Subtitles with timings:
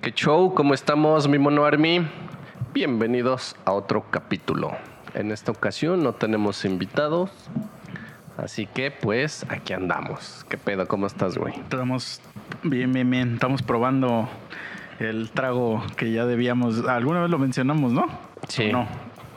[0.00, 0.54] ¿Qué show?
[0.54, 2.00] ¿Cómo estamos, mi mono Army?
[2.72, 4.72] Bienvenidos a otro capítulo.
[5.12, 7.30] En esta ocasión no tenemos invitados,
[8.38, 10.46] así que pues aquí andamos.
[10.48, 10.88] ¿Qué pedo?
[10.88, 11.52] ¿Cómo estás, güey?
[11.54, 12.22] Estamos
[12.62, 13.34] bien, bien, bien.
[13.34, 14.26] Estamos probando
[15.00, 16.86] el trago que ya debíamos.
[16.88, 18.06] Alguna vez lo mencionamos, ¿no?
[18.48, 18.70] Sí.
[18.70, 18.88] ¿O No.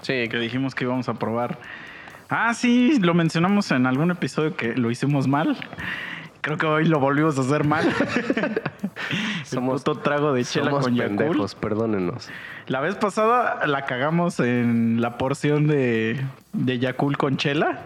[0.02, 1.60] Sí, Que dijimos que íbamos a probar.
[2.30, 5.58] Ah, sí, lo mencionamos en algún episodio que lo hicimos mal.
[6.44, 7.90] Creo que hoy lo volvimos a hacer mal.
[9.46, 12.30] Somos- puto trago de chela somos con pendejos, perdónenos.
[12.68, 16.22] La vez pasada la cagamos en la porción de,
[16.52, 17.80] de Yakult con chela.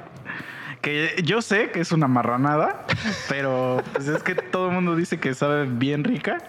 [0.81, 2.85] Que yo sé que es una marranada,
[3.29, 6.39] pero pues es que todo el mundo dice que sabe bien rica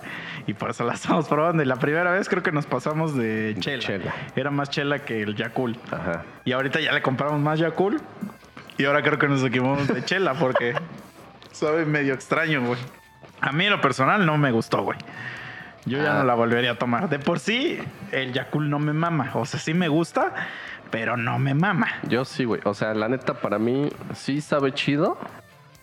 [0.47, 1.63] y por eso la estamos probando.
[1.63, 3.83] Y la primera vez creo que nos pasamos de chela.
[3.83, 4.15] chela.
[4.35, 5.79] Era más chela que el Yakult.
[5.93, 6.25] Ajá.
[6.47, 8.03] Y ahorita ya le compramos más Yakult.
[8.79, 10.75] Y ahora creo que nos equivocamos de chela porque
[11.53, 12.79] sabe medio extraño, güey.
[13.41, 14.99] A mí en lo personal no me gustó, güey.
[15.87, 16.19] Yo ya Ah.
[16.19, 17.09] no la volvería a tomar.
[17.09, 17.79] De por sí,
[18.13, 19.31] el Yakult no me mama.
[19.35, 20.35] O sea, sí me gusta,
[20.91, 21.89] pero no me mama.
[22.09, 22.61] Yo sí, güey.
[22.65, 25.19] O sea, la neta, para mí sí sabe chido.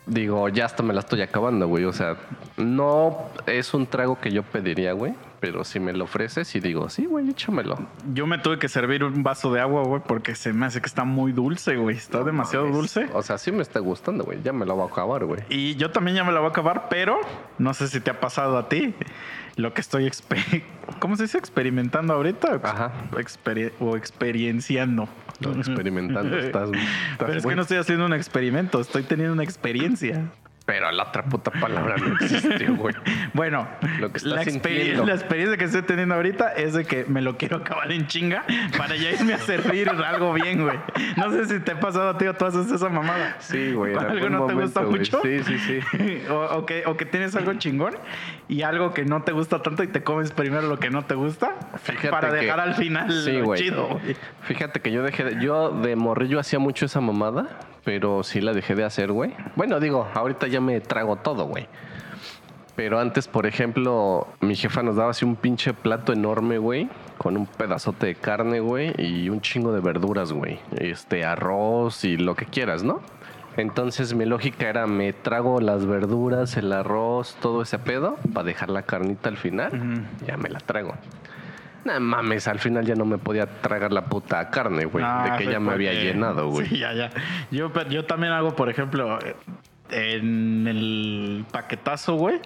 [0.05, 1.85] Digo, ya hasta me la estoy acabando, güey.
[1.85, 2.17] O sea,
[2.57, 5.15] no es un trago que yo pediría, güey.
[5.45, 7.77] Pero si me lo ofreces y digo, sí, güey, échamelo.
[8.15, 10.87] Yo me tuve que servir un vaso de agua, güey, porque se me hace que
[10.87, 11.95] está muy dulce, güey.
[11.95, 13.07] Está demasiado dulce.
[13.13, 14.41] O sea, sí me está gustando, güey.
[14.43, 15.41] Ya me lo voy a acabar, güey.
[15.49, 17.19] Y yo también ya me la voy a acabar, pero
[17.59, 18.95] no sé si te ha pasado a ti
[19.55, 20.63] lo que estoy exper-
[20.99, 21.37] ¿cómo se dice?
[21.37, 22.91] experimentando ahorita Ajá.
[23.11, 25.07] Experi- o experienciando.
[25.41, 26.35] Lo experimentando.
[26.39, 26.81] Estás, estás
[27.19, 30.23] Pero es muy- que no estoy haciendo un experimento, estoy teniendo una experiencia.
[30.65, 32.95] Pero la otra puta palabra no existió, güey.
[33.33, 33.67] Bueno,
[33.99, 35.05] Lo que la, exper- sintiendo.
[35.05, 38.43] la experiencia que estoy teniendo ahorita es de que me lo quiero acabar en chinga
[38.77, 40.79] para ya irme a servir algo bien, güey.
[41.17, 43.35] No sé si te ha pasado a ti o tú haces esa mamada.
[43.39, 43.93] Sí, güey.
[43.95, 44.99] ¿Algo no te gusta güey.
[44.99, 45.21] mucho?
[45.21, 46.21] Sí, sí, sí.
[46.31, 47.93] o, o que, o que tienes algo chingón
[48.47, 51.15] y algo que no te gusta tanto y te comes primero lo que no te
[51.15, 53.61] gusta Fíjate para que- dejar al final Sí, lo güey.
[53.61, 53.99] chido.
[54.43, 57.47] Fíjate que yo dejé de, yo de morrillo hacía mucho esa mamada,
[57.83, 59.33] pero sí la dejé de hacer, güey.
[59.55, 61.67] Bueno, digo, ahorita ya me trago todo, güey.
[62.75, 67.37] Pero antes, por ejemplo, mi jefa nos daba así un pinche plato enorme, güey, con
[67.37, 70.59] un pedazote de carne, güey, y un chingo de verduras, güey.
[70.77, 73.01] Este, arroz y lo que quieras, ¿no?
[73.57, 78.69] Entonces mi lógica era me trago las verduras, el arroz, todo ese pedo, para dejar
[78.69, 80.95] la carnita al final, ya me la trago.
[81.85, 85.05] No mames, al final ya no me podía tragar la puta carne, güey.
[85.07, 86.67] Ah, de que ya me había llenado, güey.
[86.67, 87.11] Sí, ya, ya.
[87.51, 89.35] Yo, yo también hago, por ejemplo, eh,
[89.91, 92.39] en el paquetazo, güey.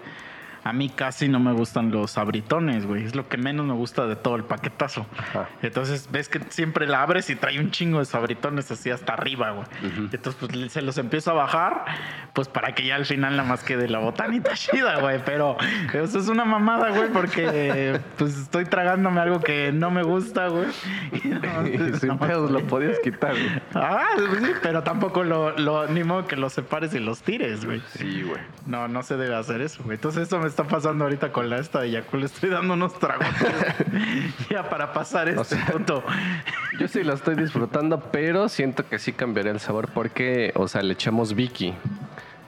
[0.63, 3.05] A mí casi no me gustan los abritones, güey.
[3.05, 5.05] Es lo que menos me gusta de todo el paquetazo.
[5.17, 5.49] Ajá.
[5.61, 9.51] Entonces, ves que siempre la abres y trae un chingo de sabritones así hasta arriba,
[9.51, 9.67] güey.
[10.11, 11.85] Entonces, pues se los empiezo a bajar,
[12.33, 15.21] pues para que ya al final nada más quede la botanita chida, güey.
[15.25, 15.57] Pero
[15.93, 20.67] eso es una mamada, güey, porque pues estoy tragándome algo que no me gusta, güey.
[21.23, 23.61] Y no, Y nada sin pedos lo podías quitar, güey.
[23.73, 27.81] Ah, sí, pero tampoco lo, lo ni modo que los separes y los tires, güey.
[27.93, 28.41] Sí, güey.
[28.65, 29.95] No, no se debe hacer eso, güey.
[29.95, 32.19] Entonces esto me está pasando ahorita con la esta de Yakult.
[32.21, 33.25] Le estoy dando unos tragos
[34.49, 36.03] ya para pasar este sea, punto.
[36.79, 40.81] Yo sí lo estoy disfrutando, pero siento que sí cambiaría el sabor porque, o sea,
[40.81, 41.73] le echamos Vicky.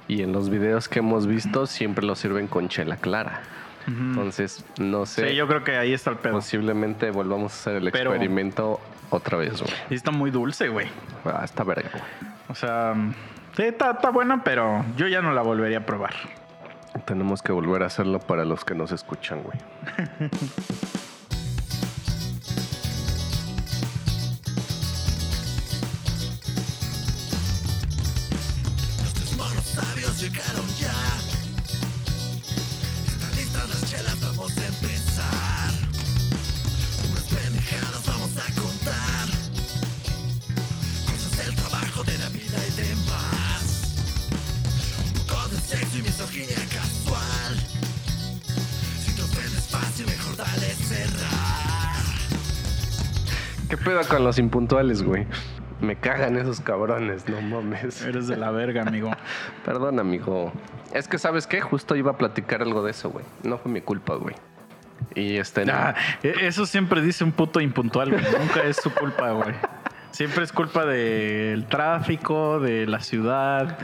[0.08, 3.42] Y en los videos que hemos visto siempre lo sirven con chela clara.
[3.88, 5.30] Entonces, no sé.
[5.30, 6.34] Sí, yo creo que ahí está el pedo.
[6.34, 8.80] Posiblemente volvamos a hacer el Pero- experimento
[9.10, 9.74] otra vez, güey.
[9.90, 10.88] Está muy dulce, güey.
[11.26, 12.04] Ah, está verga, güey.
[12.50, 12.94] O sea,
[13.56, 16.14] sí, está, está buena, pero yo ya no la volvería a probar.
[17.06, 19.58] Tenemos que volver a hacerlo para los que nos escuchan, güey.
[30.22, 30.71] Llegaron
[53.72, 55.26] ¿Qué pedo con los impuntuales, güey?
[55.80, 58.02] Me cagan esos cabrones, no mames.
[58.04, 59.10] Eres de la verga, amigo.
[59.66, 60.52] Perdón, amigo.
[60.94, 61.62] Es que, ¿sabes qué?
[61.62, 63.24] Justo iba a platicar algo de eso, güey.
[63.44, 64.36] No fue mi culpa, güey.
[65.16, 65.66] Y este...
[65.66, 68.24] no- Ah, e- eso siempre dice un puto impuntual, güey.
[68.40, 69.56] Nunca es su culpa, güey.
[70.12, 73.78] Siempre es culpa del tráfico, de la ciudad,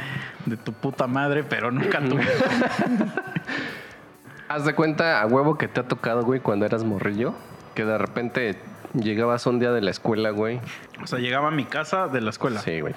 [0.45, 2.17] de tu puta madre, pero nunca tú.
[4.49, 7.33] Haz de cuenta a huevo que te ha tocado, güey, cuando eras morrillo.
[7.75, 8.59] Que de repente
[8.93, 10.59] llegabas un día de la escuela, güey.
[11.01, 12.59] O sea, llegaba a mi casa de la escuela.
[12.59, 12.93] Sí, güey.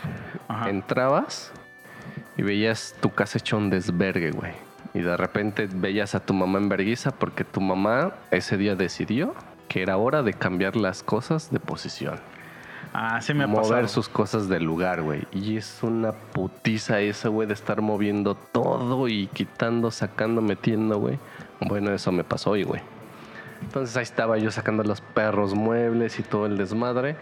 [0.49, 0.69] Ajá.
[0.71, 1.53] Entrabas
[2.37, 4.53] y veías tu casa hecha un desvergue, güey.
[4.95, 9.35] Y de repente veías a tu mamá en vergüenza porque tu mamá ese día decidió
[9.69, 12.19] que era hora de cambiar las cosas de posición.
[12.93, 13.89] Ah, sí me ha mover pasado.
[13.89, 15.23] sus cosas del lugar, güey.
[15.31, 21.19] Y es una putiza esa, güey, de estar moviendo todo y quitando, sacando, metiendo, güey.
[21.61, 22.81] Bueno, eso me pasó hoy, güey.
[23.63, 27.17] Entonces ahí estaba yo sacando los perros muebles y todo el desmadre.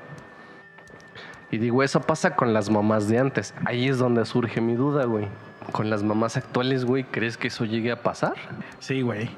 [1.51, 3.55] Y digo, eso pasa con las mamás de antes.
[3.65, 5.27] Ahí es donde surge mi duda, güey.
[5.73, 8.35] Con las mamás actuales, güey, ¿crees que eso llegue a pasar?
[8.79, 9.31] Sí, güey.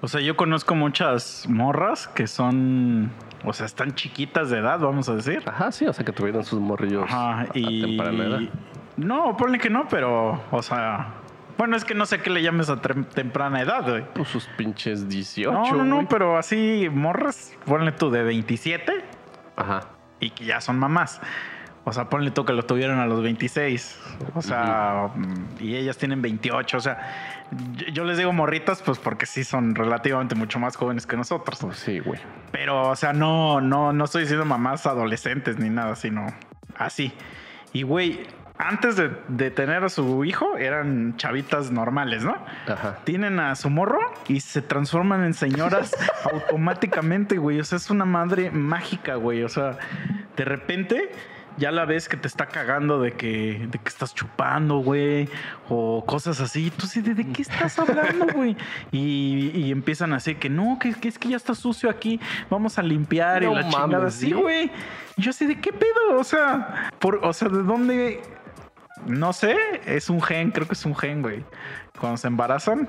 [0.00, 3.10] O sea, yo conozco muchas morras que son,
[3.44, 5.42] o sea, están chiquitas de edad, vamos a decir.
[5.46, 8.40] Ajá, sí, o sea que tuvieron sus morrillos Ajá, a temprana edad.
[8.40, 8.50] y
[8.96, 11.08] no, ponle que no, pero, o sea,
[11.58, 14.04] bueno, es que no sé qué le llames a temprana edad, güey.
[14.14, 15.50] Pues sus pinches 18.
[15.52, 16.06] No, no, no, güey.
[16.08, 19.04] pero así morras, ponle tú de 27
[19.56, 19.80] Ajá.
[20.20, 21.20] y que ya son mamás.
[21.84, 23.98] O sea, ponle tú que lo tuvieron a los 26.
[24.34, 25.10] O sea,
[25.58, 26.76] y ellas tienen 28.
[26.76, 27.46] O sea,
[27.76, 31.58] yo, yo les digo morritas, pues porque sí son relativamente mucho más jóvenes que nosotros.
[31.60, 32.20] Pues sí, güey.
[32.52, 36.26] Pero, o sea, no, no, no estoy diciendo mamás adolescentes ni nada, sino
[36.76, 37.12] así.
[37.72, 38.26] Y, güey,
[38.58, 42.36] antes de, de tener a su hijo, eran chavitas normales, ¿no?
[42.66, 42.98] Ajá.
[43.04, 45.96] Tienen a su morro y se transforman en señoras
[46.32, 47.60] automáticamente, güey.
[47.60, 49.44] O sea, es una madre mágica, güey.
[49.44, 49.78] O sea,
[50.36, 51.10] de repente
[51.58, 55.28] ya la ves que te está cagando de que, de que estás chupando, güey,
[55.68, 56.70] o cosas así.
[56.70, 58.56] Tú sí, ¿de, de qué estás hablando, güey?
[58.92, 62.78] Y, y empiezan así que no, que, que es que ya está sucio aquí, vamos
[62.78, 64.32] a limpiar No y la mames, chingada así, ¿sí?
[64.32, 64.70] güey.
[65.16, 66.18] Yo así, ¿de qué pedo?
[66.18, 68.22] O sea, por, o sea, ¿de dónde?
[69.06, 69.56] No sé,
[69.86, 71.44] es un gen, creo que es un gen, güey.
[72.00, 72.88] Cuando se embarazan,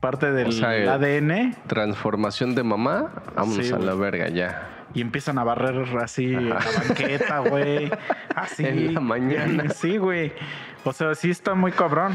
[0.00, 4.68] parte del O sea, el- ADN Transformación de mamá, vámonos Sí, a la verga ya.
[4.94, 6.56] y empiezan a barrer así en la
[6.86, 7.90] banqueta, güey.
[8.34, 8.64] Así.
[8.64, 9.68] En la mañana.
[9.70, 10.32] Sí, güey.
[10.84, 12.14] O sea, sí está muy cabrón.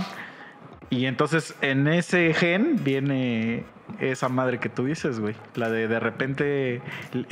[0.90, 3.64] Y entonces en ese gen viene
[4.00, 5.36] esa madre que tú dices, güey.
[5.56, 6.82] La de de repente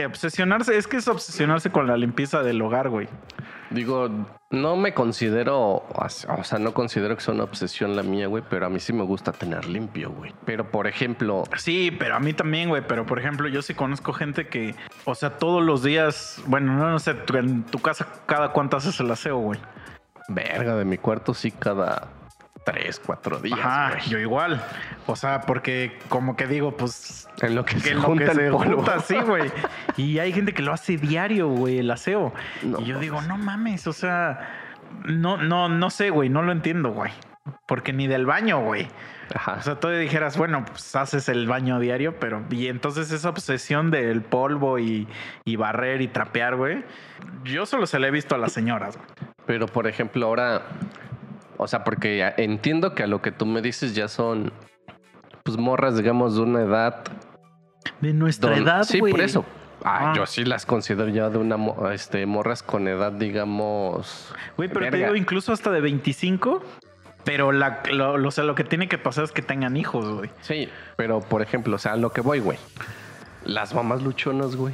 [0.05, 0.77] obsesionarse.
[0.77, 3.07] Es que es obsesionarse con la limpieza del hogar, güey.
[3.73, 4.07] Digo,
[4.51, 8.67] no me considero, o sea, no considero que sea una obsesión la mía, güey, pero
[8.67, 10.31] a mí sí me gusta tener limpio, güey.
[10.45, 12.83] Pero, por ejemplo, Sí, pero a mí también, güey.
[12.87, 14.75] Pero por ejemplo, yo sí conozco gente que,
[15.05, 18.99] o sea, todos los días, bueno, no, no sé, en tu casa cada cuánto haces
[18.99, 19.59] el aseo, güey.
[20.27, 22.07] verga de mi cuarto sí cada
[22.63, 24.63] tres, cuatro días, Ajá, yo igual.
[25.07, 28.31] O sea, porque como que digo, pues En lo que, que se lo junta que
[28.31, 28.75] el se polvo.
[28.77, 29.51] junta, sí, güey.
[29.97, 32.33] Y hay gente que lo hace diario, güey, el aseo.
[32.61, 34.49] No y yo digo, no mames, o sea,
[35.05, 37.11] no, no, no sé, güey, no lo entiendo, güey.
[37.67, 38.87] Porque ni del baño, güey.
[39.35, 39.55] Ajá.
[39.59, 43.89] O sea, tú dijeras, bueno, pues haces el baño diario, pero y entonces esa obsesión
[43.91, 45.07] del polvo y,
[45.43, 46.83] y barrer y trapear, güey.
[47.43, 49.07] Yo solo se le he visto a las señoras, güey.
[49.45, 50.61] Pero, por ejemplo, ahora,
[51.63, 54.51] o sea, porque entiendo que a lo que tú me dices ya son,
[55.43, 57.03] pues, morras, digamos, de una edad.
[58.01, 59.45] De nuestra don- edad, Sí, por eso.
[59.85, 60.13] Ah, Ah.
[60.15, 61.57] yo sí las considero ya de una,
[61.93, 64.33] este, morras con edad, digamos.
[64.55, 66.63] Güey, pero te digo, incluso hasta de 25.
[67.25, 70.05] Pero la, lo, lo- o sea, lo que tiene que pasar es que tengan hijos,
[70.09, 70.29] güey.
[70.41, 70.67] Sí,
[70.97, 72.57] pero, por ejemplo, o sea, a lo que voy, güey.
[73.45, 74.73] Las mamás luchonas, güey.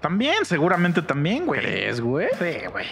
[0.00, 1.60] También, seguramente también, güey.
[1.60, 2.28] ¿Crees, güey?
[2.38, 2.86] Sí, güey.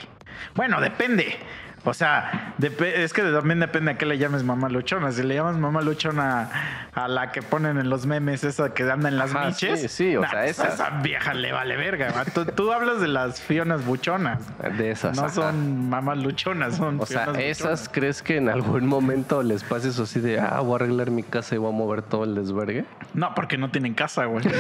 [0.54, 1.36] Bueno, depende.
[1.84, 5.10] O sea, es que también depende a qué le llames mamá luchona.
[5.10, 6.48] Si le llamas mamá luchona
[6.94, 9.80] a la que ponen en los memes, esa que anda en las Ajá, miches.
[9.80, 10.68] sí, sí, o nah, sea, pues esa.
[10.68, 12.24] esa vieja le vale verga.
[12.32, 14.38] Tú, tú hablas de las fionas buchonas.
[14.78, 15.16] De esas.
[15.16, 17.88] No son mamás luchonas, son O sea, ¿esas buchonas.
[17.88, 21.24] crees que en algún momento les pase eso así de, ah, voy a arreglar mi
[21.24, 22.84] casa y voy a mover todo el desvergue?
[23.14, 24.44] No, porque no tienen casa, güey.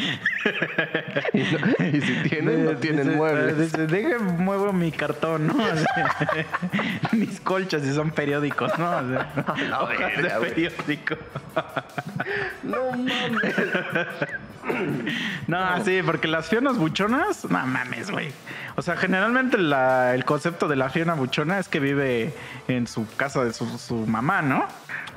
[1.32, 3.72] Y, no- y si tienen, no muebles.
[3.72, 5.54] Deje, muevo mi cartón, ¿no?
[7.12, 8.90] Mis colchas y son periódicos, ¿no?
[9.80, 11.16] Hojas verga, de periódico.
[12.62, 13.54] No mames.
[15.46, 18.30] No, sí, porque las fionas buchonas, no mames, güey.
[18.76, 22.32] O sea, generalmente la- el concepto de la fiona buchona es que vive
[22.68, 24.66] en su casa de su, su mamá, ¿no?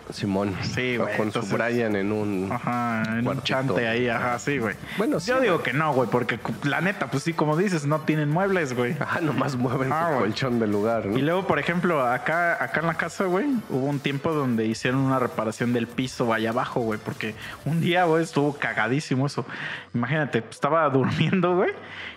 [0.10, 0.56] Simón.
[0.62, 2.50] Sí, güey, Con su Brian en un.
[2.52, 4.76] Ajá, en un chante ahí, ajá, sí, güey.
[4.98, 5.66] Bueno, sí, Yo digo güey.
[5.66, 8.96] que no, güey, porque la neta, pues sí, como dices, no tienen muebles, güey.
[9.00, 10.20] Ah, nomás mueven Ah, su güey.
[10.30, 11.18] colchón del lugar, ¿no?
[11.18, 15.00] Y luego, por ejemplo, acá, acá en la casa, güey, hubo un tiempo donde hicieron
[15.02, 17.34] una reparación del piso allá abajo, güey, porque
[17.66, 19.46] un día, güey, estuvo cagadísimo eso.
[19.94, 21.72] Imagínate, pues, estaba durmiendo, güey,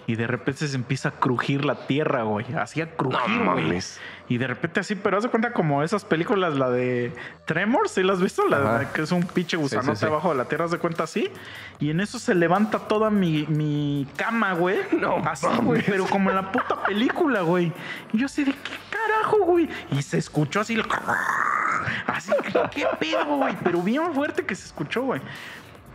[0.06, 2.46] y de repente se empieza a crujir la tierra, güey.
[2.54, 3.64] Hacía crujir, No güey.
[3.64, 4.00] mames.
[4.28, 7.14] Y de repente así, pero haz de cuenta como esas películas, la de
[7.44, 8.46] Tremors, ¿sí las has visto?
[8.48, 10.06] La de- que es un pinche gusanote sí, sí.
[10.06, 11.30] abajo de la tierra, haz de cuenta así.
[11.78, 14.78] Y en eso se levanta toda mi, mi cama, güey.
[15.00, 15.64] No Así, mames.
[15.64, 17.72] güey, pero como en la puta película, güey.
[18.12, 19.68] Y yo así de qué carajo, güey.
[19.92, 20.74] Y se escuchó así.
[20.74, 20.84] el-
[22.06, 22.32] Así,
[22.72, 23.54] ¿qué pedo, güey?
[23.62, 25.20] Pero bien fuerte que se escuchó, güey.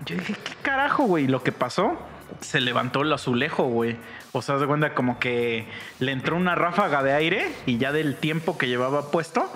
[0.06, 1.26] Yo dije, ¿qué carajo, güey?
[1.26, 2.00] Y lo que pasó,
[2.40, 3.98] se levantó el azulejo, güey.
[4.34, 5.68] O sea, de cuenta como que
[6.00, 9.52] le entró una ráfaga de aire y ya del tiempo que llevaba puesto,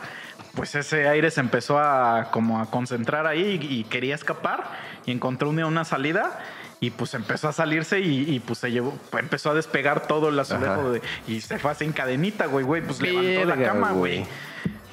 [0.53, 4.63] pues ese aire se empezó a como a concentrar ahí y, y quería escapar
[5.05, 6.39] y encontró un día una salida
[6.81, 10.37] y pues empezó a salirse y, y, pues se llevó, empezó a despegar todo el
[10.37, 14.17] azulejo de- y se fue así en cadenita, güey, güey, pues levantó la cama, güey.
[14.19, 14.27] güey.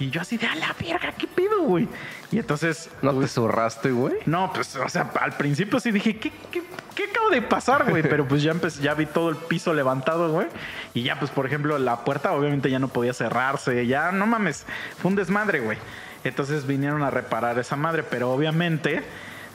[0.03, 1.87] Y yo así de a la verga, ¿qué pido, güey?
[2.33, 4.15] Y entonces ¿No te zurraste, güey?
[4.27, 6.61] no, pues, o sea, al principio sí dije, ¿qué, qué,
[6.97, 8.03] qué acaba de pasar, güey?
[8.03, 10.49] Pero pues ya empecé, ya vi todo el piso levantado, güey.
[10.93, 13.87] Y ya, pues, por ejemplo, la puerta obviamente ya no podía cerrarse.
[13.87, 14.67] Ya, no mames,
[14.99, 15.79] fue un desmadre, güey.
[16.25, 19.05] Entonces vinieron a reparar esa madre, pero obviamente,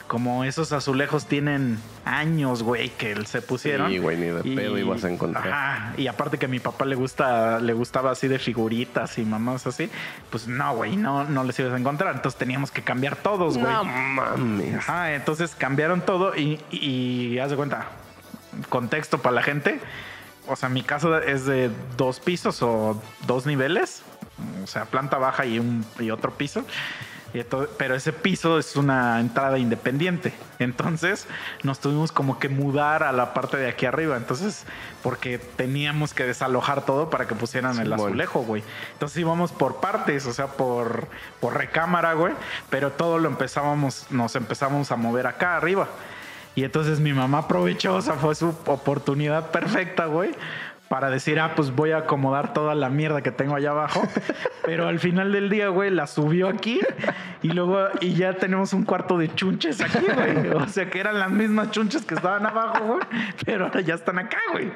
[0.08, 3.90] como esos azulejos tienen años, güey, que se pusieron.
[3.90, 5.46] Sí, güey, ni de pedo ibas a encontrar.
[5.46, 9.24] Ajá, y aparte que a mi papá le gusta, le gustaba así de figuritas y
[9.24, 9.90] mamás así,
[10.30, 12.16] pues no, güey, no, no les ibas a encontrar.
[12.16, 13.72] Entonces teníamos que cambiar todos, güey.
[13.72, 14.76] No mames.
[14.76, 17.86] Ajá, entonces cambiaron todo y, y haz de cuenta,
[18.70, 19.78] contexto para la gente.
[20.48, 24.02] O sea, mi casa es de dos pisos o dos niveles.
[24.64, 26.64] O sea, planta baja y, un, y otro piso.
[27.76, 30.32] Pero ese piso es una entrada independiente.
[30.58, 31.26] Entonces
[31.62, 34.16] nos tuvimos como que mudar a la parte de aquí arriba.
[34.16, 34.64] Entonces,
[35.02, 38.62] porque teníamos que desalojar todo para que pusieran el azulejo, güey.
[38.92, 41.08] Entonces íbamos por partes, o sea, por,
[41.40, 42.32] por recámara, güey.
[42.70, 45.88] Pero todo lo empezábamos, nos empezamos a mover acá arriba.
[46.58, 50.32] Y entonces mi mamá aprovechó, o sea, fue su oportunidad perfecta, güey,
[50.88, 54.02] para decir, ah, pues voy a acomodar toda la mierda que tengo allá abajo.
[54.64, 56.80] Pero al final del día, güey, la subió aquí
[57.42, 60.48] y luego, y ya tenemos un cuarto de chunches aquí, güey.
[60.48, 63.00] O sea, que eran las mismas chunches que estaban abajo, güey,
[63.44, 64.70] pero ahora ya están acá, güey.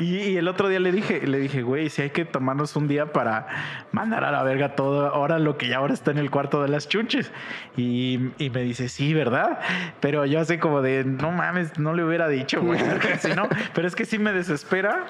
[0.00, 2.88] Y, y el otro día le dije, le dije, güey, si hay que tomarnos un
[2.88, 3.46] día para
[3.92, 6.68] mandar a la verga todo, ahora lo que ya ahora está en el cuarto de
[6.68, 7.30] las chunches.
[7.76, 9.58] Y, y me dice, sí, ¿verdad?
[10.00, 12.80] Pero yo así como de, no mames, no le hubiera dicho, güey.
[13.18, 15.06] si no, pero es que sí me desespera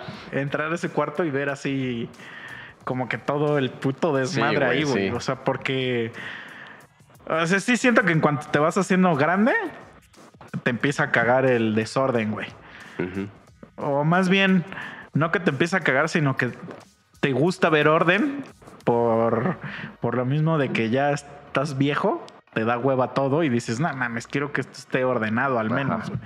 [0.47, 2.09] entrar a ese cuarto y ver así
[2.85, 5.09] como que todo el puto desmadre güey, ahí, güey.
[5.09, 5.15] sí.
[5.15, 6.13] O sea, porque...
[7.29, 9.53] O sea, sí siento que en cuanto te vas haciendo grande,
[10.63, 12.47] te empieza a cagar el desorden, güey.
[13.77, 14.65] O más bien,
[15.13, 16.53] no que te empieza a cagar, sino que
[17.21, 18.45] te gusta ver orden
[18.85, 19.57] por,
[20.01, 22.25] por lo mismo de que ya estás viejo,
[22.57, 26.09] te da hueva todo y dices, no mames, quiero que esto esté ordenado al menos.
[26.09, 26.19] güey".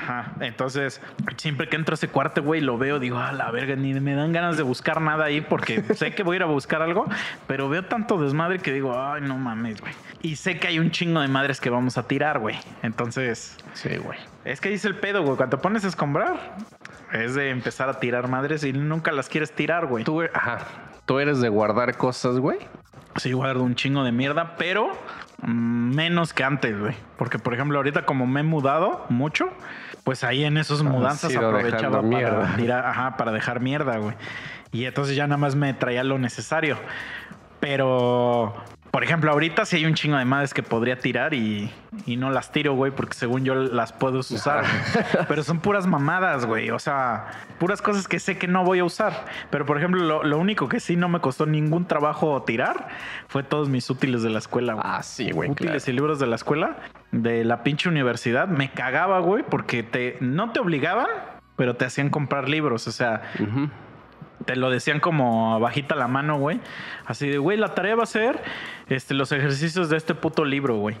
[0.00, 0.32] Ajá.
[0.40, 1.02] Entonces,
[1.36, 4.14] siempre que entro a ese cuarto, güey, lo veo, digo, a la verga, ni me
[4.14, 7.04] dan ganas de buscar nada ahí porque sé que voy a ir a buscar algo,
[7.46, 9.92] pero veo tanto desmadre que digo, ay, no mames, güey.
[10.22, 12.56] Y sé que hay un chingo de madres que vamos a tirar, güey.
[12.82, 14.18] Entonces, Sí, güey.
[14.46, 15.36] es que dice el pedo, güey.
[15.36, 16.56] Cuando te pones a escombrar,
[17.12, 20.04] es de empezar a tirar madres y nunca las quieres tirar, güey.
[20.04, 20.60] Tú, e- ajá.
[21.04, 22.56] Tú eres de guardar cosas, güey.
[23.16, 24.90] Sí, guardo un chingo de mierda, pero
[25.42, 26.94] menos que antes, güey.
[27.16, 29.50] Porque, por ejemplo, ahorita como me he mudado mucho,
[30.04, 34.14] pues ahí en esos mudanzas ido aprovechaba para tirar, ajá, para dejar mierda, güey.
[34.72, 36.76] Y entonces ya nada más me traía lo necesario.
[37.60, 38.54] Pero,
[38.90, 41.70] por ejemplo, ahorita sí hay un chingo de madres que podría tirar y,
[42.06, 44.64] y no las tiro, güey, porque según yo las puedo usar.
[45.28, 46.70] Pero son puras mamadas, güey.
[46.70, 47.26] O sea,
[47.58, 49.26] puras cosas que sé que no voy a usar.
[49.50, 52.88] Pero, por ejemplo, lo, lo único que sí no me costó ningún trabajo tirar
[53.28, 54.76] fue todos mis útiles de la escuela.
[54.82, 55.50] Ah, sí, güey.
[55.50, 55.92] útiles claro.
[55.92, 56.78] y libros de la escuela,
[57.12, 58.48] de la pinche universidad.
[58.48, 61.08] Me cagaba, güey, porque te, no te obligaban,
[61.56, 62.88] pero te hacían comprar libros.
[62.88, 63.22] O sea.
[64.48, 66.58] Te lo decían como bajita la mano, güey.
[67.04, 68.40] Así de, güey, la tarea va a ser
[68.88, 70.96] este, los ejercicios de este puto libro, güey.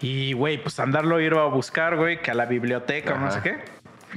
[0.00, 3.40] Y, güey, pues andarlo ir a buscar, güey, que a la biblioteca o no Ajá.
[3.40, 3.64] sé qué.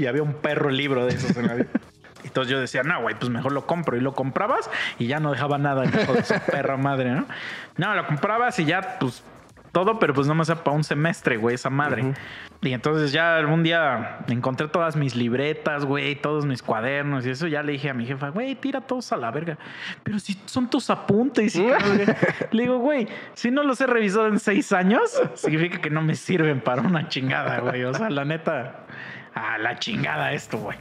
[0.02, 1.54] Y había un perro libro de esos en la
[2.24, 3.98] Entonces yo decía, no, güey, pues mejor lo compro.
[3.98, 4.68] Y lo comprabas
[4.98, 7.28] y ya no dejaba nada, hijo de su perra madre, ¿no?
[7.78, 9.24] No, lo comprabas y ya, pues,
[9.76, 12.14] todo, pero pues no me sea para un semestre, güey, esa madre.
[12.62, 17.48] Y entonces ya algún día encontré todas mis libretas, güey, todos mis cuadernos y eso.
[17.48, 19.58] Ya le dije a mi jefa, güey, tira todos a la verga.
[20.02, 21.58] Pero si son tus apuntes.
[21.58, 22.48] Y que no sé qué".
[22.56, 26.16] le digo, güey, si no los he revisado en seis años, significa que no me
[26.16, 27.84] sirven para una chingada, güey.
[27.84, 28.86] O sea, la neta,
[29.34, 30.78] a la chingada esto, güey.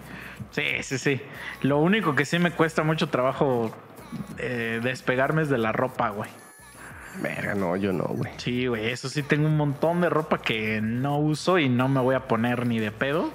[0.53, 1.21] Sí, sí, sí.
[1.63, 3.77] Lo único que sí me cuesta mucho trabajo
[4.39, 6.31] eh, despegarme es de la ropa, güey.
[7.23, 8.33] Verga, no, yo no, güey.
[8.39, 12.01] Sí, güey, eso sí tengo un montón de ropa que no uso y no me
[12.01, 13.31] voy a poner ni de pedo.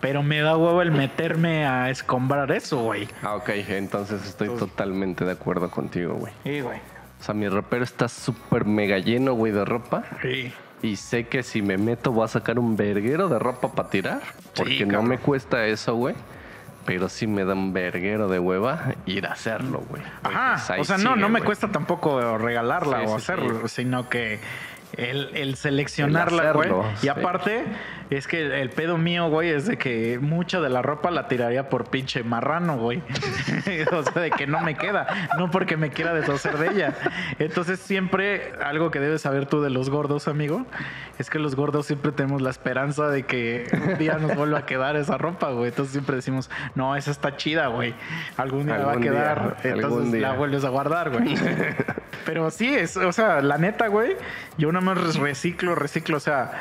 [0.00, 3.06] Pero me da huevo el meterme a escombrar eso, güey.
[3.22, 3.50] Ah, ok.
[3.68, 6.32] Entonces estoy totalmente de acuerdo contigo, güey.
[6.42, 6.78] Sí, güey.
[7.20, 10.04] O sea, mi ropero está súper mega lleno, güey, de ropa.
[10.22, 10.52] Sí.
[10.82, 14.22] Y sé que si me meto voy a sacar un verguero de ropa para tirar.
[14.56, 16.14] Porque no me cuesta eso, güey.
[16.90, 20.02] Pero sí me da un verguero de hueva ir a hacerlo, güey.
[20.24, 20.60] Ajá.
[20.66, 24.08] Pues o sea, no, sigue, no me cuesta tampoco regalarla Sí, o sí, hacerlo, sino
[24.08, 24.40] que
[24.96, 26.70] el, el seleccionarla, El güey.
[27.00, 27.64] Y aparte,
[28.16, 31.68] es que el pedo mío, güey, es de que mucha de la ropa la tiraría
[31.68, 33.02] por pinche marrano, güey.
[33.92, 35.06] o sea, de que no me queda,
[35.38, 36.94] no porque me quiera deshacer de ella.
[37.38, 40.66] Entonces, siempre, algo que debes saber tú de los gordos, amigo,
[41.18, 44.66] es que los gordos siempre tenemos la esperanza de que un día nos vuelva a
[44.66, 45.68] quedar esa ropa, güey.
[45.68, 47.94] Entonces, siempre decimos, no, esa está chida, güey.
[48.36, 49.38] Algún día va a Algún día, quedar.
[49.62, 50.20] algún Entonces, día.
[50.22, 51.34] la vuelves a guardar, güey.
[52.26, 54.16] Pero sí, es, o sea, la neta, güey,
[54.58, 56.52] yo nada más reciclo, reciclo, o sea,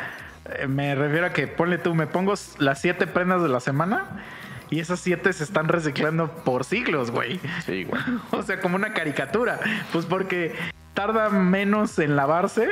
[0.68, 4.24] me refiero a que ponle tú, me pongo las siete prendas de la semana
[4.70, 7.40] y esas siete se están reciclando por siglos, güey.
[7.66, 8.02] Sí, güey.
[8.32, 9.60] O sea, como una caricatura.
[9.92, 10.56] Pues porque
[10.94, 12.70] tarda menos en lavarse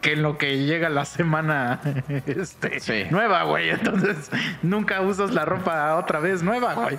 [0.00, 1.80] que en lo que llega la semana
[2.26, 3.04] este, Sí.
[3.10, 3.70] nueva, güey.
[3.70, 4.30] Entonces,
[4.62, 6.98] nunca usas la ropa otra vez nueva, güey.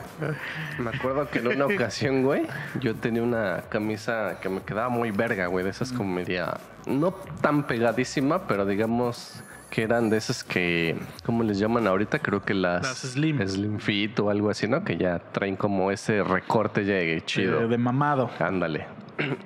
[0.79, 2.48] Me acuerdo que en una ocasión, güey,
[2.79, 6.57] yo tenía una camisa que me quedaba muy verga, güey, de esas como media,
[6.88, 12.19] no tan pegadísima, pero digamos que eran de esas que, ¿cómo les llaman ahorita?
[12.19, 13.45] Creo que las, Las slim.
[13.48, 14.84] Slim fit o algo así, ¿no?
[14.84, 17.62] Que ya traen como ese recorte ya chido.
[17.62, 18.29] De, de mamado.
[18.39, 18.88] Ándale.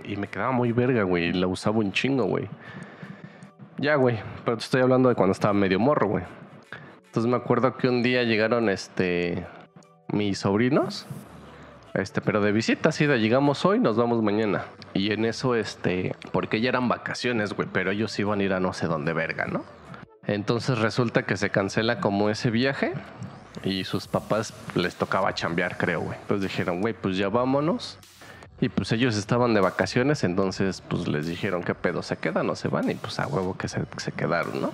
[0.03, 1.33] Y me quedaba muy verga, güey.
[1.33, 2.47] La usaba un chingo, güey.
[3.77, 4.19] Ya, güey.
[4.45, 6.23] Pero te estoy hablando de cuando estaba medio morro, güey.
[7.05, 9.45] Entonces me acuerdo que un día llegaron, este,
[10.11, 11.07] mis sobrinos.
[11.93, 14.65] Este, pero de visita, sí, de llegamos hoy, nos vamos mañana.
[14.93, 18.59] Y en eso, este, porque ya eran vacaciones, güey, pero ellos iban a ir a
[18.59, 19.63] no sé dónde verga, ¿no?
[20.29, 22.93] Entonces resulta que se cancela como ese viaje
[23.63, 26.19] y sus papás les tocaba chambear, creo, güey.
[26.21, 27.97] Entonces dijeron, güey, pues ya vámonos.
[28.61, 32.55] Y pues ellos estaban de vacaciones, entonces pues les dijeron qué pedo, se quedan o
[32.55, 34.71] se van y pues a huevo que se, se quedaron, ¿no?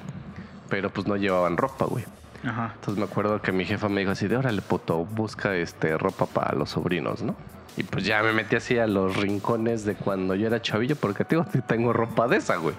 [0.70, 2.04] Pero pues no llevaban ropa, güey.
[2.44, 2.74] Ajá.
[2.76, 6.26] Entonces me acuerdo que mi jefa me dijo así de, órale puto, busca este ropa
[6.26, 7.34] para los sobrinos, ¿no?
[7.78, 11.24] Y pues ya me metí así a los rincones de cuando yo era chavillo, porque
[11.24, 12.76] tío, tengo ropa de esa, güey.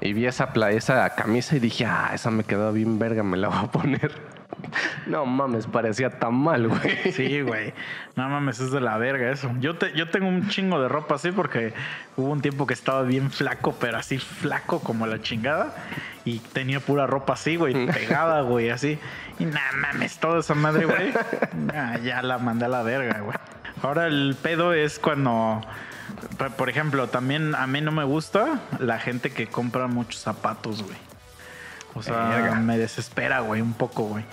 [0.00, 3.36] Y vi esa, pla- esa camisa y dije, ah, esa me quedó bien verga, me
[3.36, 4.12] la voy a poner.
[5.06, 7.12] No mames, parecía tan mal, güey.
[7.12, 7.72] Sí, güey.
[8.16, 9.50] No mames, es de la verga eso.
[9.60, 11.72] Yo, te, yo tengo un chingo de ropa así porque
[12.16, 15.74] hubo un tiempo que estaba bien flaco, pero así flaco como la chingada.
[16.24, 18.98] Y tenía pura ropa así, güey, pegada, güey, así.
[19.38, 21.12] Y nada mames, toda esa madre, güey.
[21.72, 23.36] nah, ya la mandé a la verga, güey.
[23.82, 25.62] Ahora el pedo es cuando,
[26.56, 30.96] por- ejemplo, también a mí no me gusta la gente que compra muchos zapatos, güey.
[31.94, 32.54] O sea, Verga.
[32.56, 34.24] me desespera, güey, un poco, güey.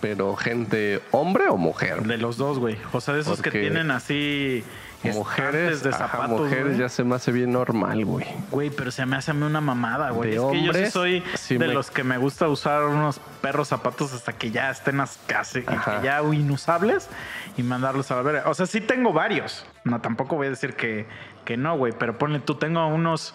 [0.00, 2.02] Pero gente, hombre o mujer.
[2.02, 2.78] De los dos, güey.
[2.92, 4.62] O sea, de esos que tienen así
[5.04, 6.78] Mujeres, de ajá, zapatos, mujeres güey.
[6.78, 8.26] ya se me hace bien normal, güey.
[8.50, 10.30] Güey, pero se me hace a mí una mamada, güey.
[10.30, 13.68] De Es que yo sí soy de me- los que me gusta usar unos perros
[13.68, 16.02] zapatos hasta que ya estén as- casi Ajá.
[16.02, 17.08] ya inusables
[17.56, 18.42] y mandarlos a la verga.
[18.46, 19.64] O sea, sí tengo varios.
[19.84, 21.06] No, tampoco voy a decir que,
[21.44, 21.92] que no, güey.
[21.96, 23.34] Pero ponle tú, tengo unos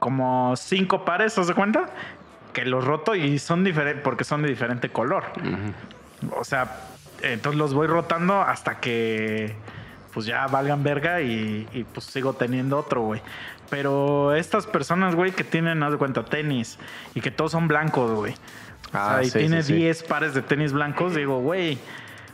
[0.00, 1.86] como cinco pares, ¿te das cuenta?
[2.52, 5.24] Que los roto y son diferentes porque son de diferente color.
[6.36, 6.80] O sea,
[7.22, 9.56] entonces los voy rotando hasta que
[10.14, 13.20] pues ya valgan verga y, y, pues sigo teniendo otro, güey.
[13.68, 16.78] Pero estas personas, güey, que tienen, haz de cuenta, tenis
[17.14, 18.34] y que todos son blancos, güey.
[18.92, 19.78] Ah, o sea, y sí, tiene sí, sí.
[19.78, 21.78] 10 pares de tenis blancos, digo, güey.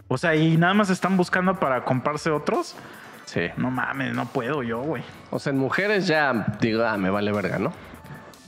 [0.08, 2.76] O sea, y nada más están buscando para comprarse otros.
[3.24, 3.48] Sí.
[3.56, 5.02] No mames, no puedo yo, güey.
[5.30, 7.72] O sea, en mujeres ya digo, ah, me vale verga, ¿no?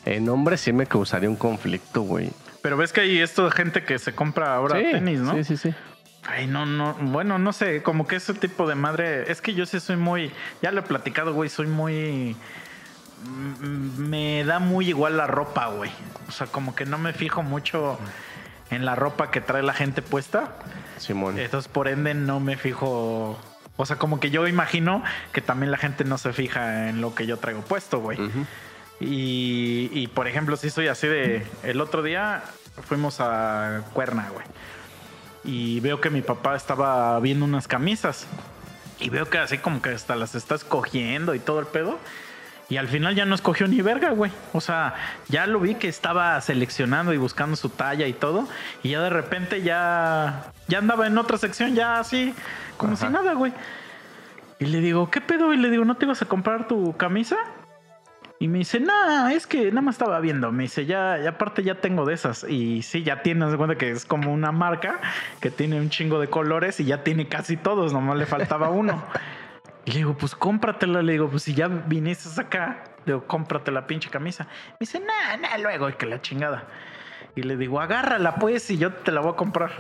[0.05, 2.31] En hombres sí me causaría un conflicto, güey.
[2.61, 5.35] Pero ves que hay esto de gente que se compra ahora sí, tenis, ¿no?
[5.35, 5.75] Sí, sí, sí.
[6.25, 9.67] Ay, no, no, bueno, no sé, como que ese tipo de madre, es que yo
[9.67, 10.33] sí soy muy,
[10.63, 12.37] ya lo he platicado, güey, soy muy,
[13.25, 15.91] mm, me da muy igual la ropa, güey.
[16.29, 17.99] O sea, como que no me fijo mucho
[18.71, 20.55] en la ropa que trae la gente puesta.
[20.99, 21.39] Simón.
[21.39, 23.37] Entonces, por ende, no me fijo,
[23.77, 27.17] o sea, como que yo imagino que también la gente no se fija en lo
[27.17, 28.19] que yo traigo puesto, güey.
[29.01, 31.45] Y, y, por ejemplo, sí soy así de.
[31.65, 32.45] El otro día
[32.87, 34.47] fuimos a Cuerna, güey.
[35.45, 38.27] Y veo que mi papá estaba viendo unas camisas.
[39.01, 41.99] Y veo que así como que hasta las está escogiendo y todo el pedo.
[42.69, 44.31] Y al final ya no escogió ni verga, güey.
[44.53, 44.95] O sea,
[45.29, 48.49] ya lo vi que estaba seleccionando y buscando su talla y todo.
[48.83, 52.35] Y ya de repente ya, ya andaba en otra sección, ya así,
[52.77, 53.07] como Ajá.
[53.07, 53.53] si nada, güey.
[54.59, 55.53] Y le digo, ¿qué pedo?
[55.53, 57.37] Y le digo, ¿no te ibas a comprar tu camisa?
[58.43, 60.51] Y me dice, no, es que nada más estaba viendo.
[60.51, 62.43] Me dice, ya, ya aparte ya tengo de esas.
[62.43, 65.01] Y sí, ya tienes de cuenta que es como una marca
[65.39, 69.01] que tiene un chingo de colores y ya tiene casi todos, nomás le faltaba uno.
[69.85, 71.03] Y le digo, pues cómpratela.
[71.03, 74.49] Le digo, pues si ya viniste acá, le digo, cómprate la pinche camisa.
[74.71, 76.65] Me dice, nah, nah, luego, y que la chingada.
[77.37, 79.71] Y le digo, agárrala pues y yo te la voy a comprar.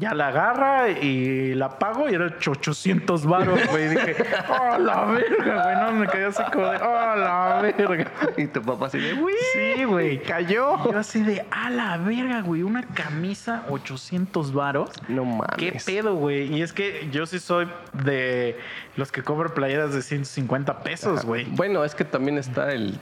[0.00, 3.84] Ya la agarra y la pago y era 800 varos, güey.
[3.84, 4.16] Y dije,
[4.48, 5.76] oh, la verga, güey.
[5.76, 8.10] No, me quedé así como de, oh, la verga.
[8.36, 10.22] Y tu papá así de, uy, Sí, güey.
[10.22, 10.82] cayó.
[10.90, 12.62] Yo así de, a la verga, güey.
[12.62, 14.90] Una camisa, 800 varos.
[15.08, 15.56] No mames.
[15.58, 16.52] ¿Qué pedo, güey?
[16.52, 18.58] Y es que yo sí soy de
[18.96, 21.44] los que cobran playeras de 150 pesos, güey.
[21.50, 22.98] Bueno, es que también está el,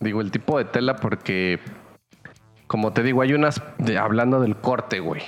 [0.00, 1.60] digo, el tipo de tela porque,
[2.72, 5.20] como te digo, hay unas, de- hablando del corte, güey,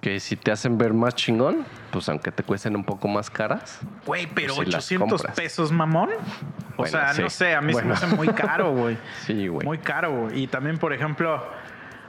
[0.00, 3.78] que si te hacen ver más chingón, pues aunque te cuesten un poco más caras.
[4.04, 5.36] Güey, pero Pues si las 800 compras.
[5.36, 6.10] pesos, mamón.
[6.10, 7.22] O Bueno, sea, sí.
[7.22, 7.94] no sé, a mí Bueno.
[7.94, 8.98] se me hace muy caro, güey.
[9.24, 9.64] Sí, güey.
[9.64, 10.42] Muy caro, güey.
[10.42, 11.44] Y también, por ejemplo,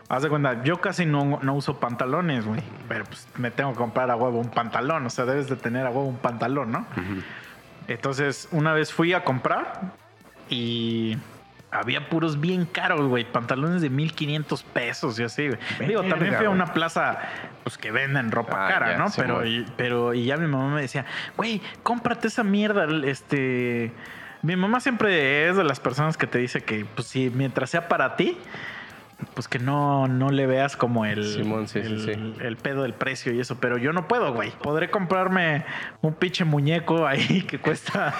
[0.10, 2.64] haz de cuenta, yo casi no, no uso pantalones, güey.
[2.88, 5.06] Pero pues me tengo que comprar a huevo un pantalón.
[5.06, 6.88] O sea, debes de tener a huevo un pantalón, ¿no?
[7.88, 9.92] Entonces, una vez fui a comprar
[10.50, 11.18] y
[11.72, 13.26] había puros bien caros, güey.
[13.32, 15.60] Pantalones de 1500 pesos y así, güey.
[15.88, 17.20] Digo, también fui a una plaza,
[17.64, 19.10] pues que venden ropa Ah, cara, ya, ¿no?
[19.10, 21.06] sí, pero, y, pero, y ya mi mamá me decía,
[21.38, 23.92] güey, cómprate esa mierda, este.
[24.42, 27.88] Mi mamá siempre es de las personas que te dice que, pues, si mientras sea
[27.90, 28.38] para ti,
[29.34, 32.12] pues que no, no le veas como el, Simón, sí, el, sí.
[32.42, 34.52] el pedo del precio y eso, pero yo no puedo, güey.
[34.62, 35.66] Podré comprarme
[36.02, 38.14] un pinche muñeco ahí que cuesta,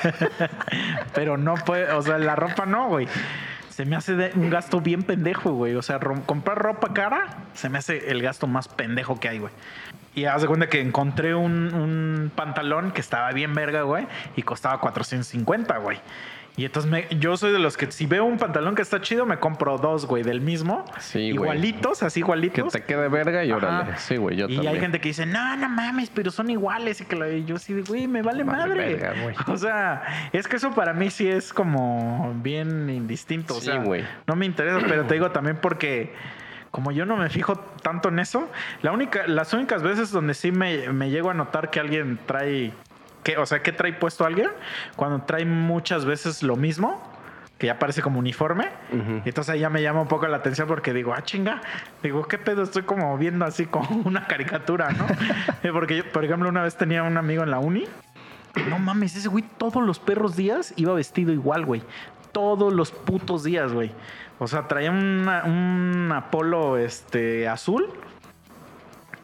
[1.14, 3.08] pero no puede, o sea, la ropa no, güey.
[3.70, 5.76] Se me hace de- un gasto bien pendejo, güey.
[5.76, 9.54] O sea, comprar ropa cara se me hace el gasto más pendejo que hay, güey.
[10.16, 14.42] Y haz de cuenta que encontré un, un pantalón que estaba bien verga, güey, y
[14.42, 16.00] costaba 450, güey.
[16.58, 19.26] Y entonces me- yo soy de los que si veo un pantalón que está chido,
[19.26, 20.84] me compro dos, güey, del mismo.
[21.00, 21.34] Sí, güey.
[21.36, 22.74] igualitos, así Que igualitos.
[22.74, 23.92] te quede verga y órale.
[23.92, 23.98] Ajá.
[23.98, 24.74] Sí, güey, yo y también.
[24.76, 27.00] hay gente que dice, no, no mames, pero son iguales.
[27.00, 28.96] Y que la- y yo de, güey, me vale, Vale madre.
[28.96, 29.36] verga, güey.
[29.48, 33.56] o sea, es que eso para mí sí es como bien indistinto.
[33.56, 34.04] O Sí, sea, güey.
[34.28, 36.14] no me interesa, pero te digo también porque
[36.72, 38.48] como yo no me fijo tanto en eso,
[38.82, 42.72] la única, las únicas veces donde sí me, me llego a notar que alguien trae,
[43.24, 44.50] que, o sea, que trae puesto alguien,
[44.96, 47.02] cuando trae muchas veces lo mismo,
[47.58, 48.70] que ya parece como uniforme,
[49.26, 51.62] y entonces ahí ya me llama un poco la atención porque digo, ah, chinga,
[52.02, 52.64] digo, ¿qué pedo?
[52.64, 55.06] Estoy como viendo así como una caricatura, ¿no?
[55.64, 57.86] Eh, porque yo, por ejemplo, una vez tenía un amigo en la uni,
[58.70, 61.84] no mames, ese güey todos los perros días iba vestido igual, güey.
[62.32, 63.92] Todos los putos días, güey.
[64.40, 67.90] O sea, traía una- un Apolo este, azul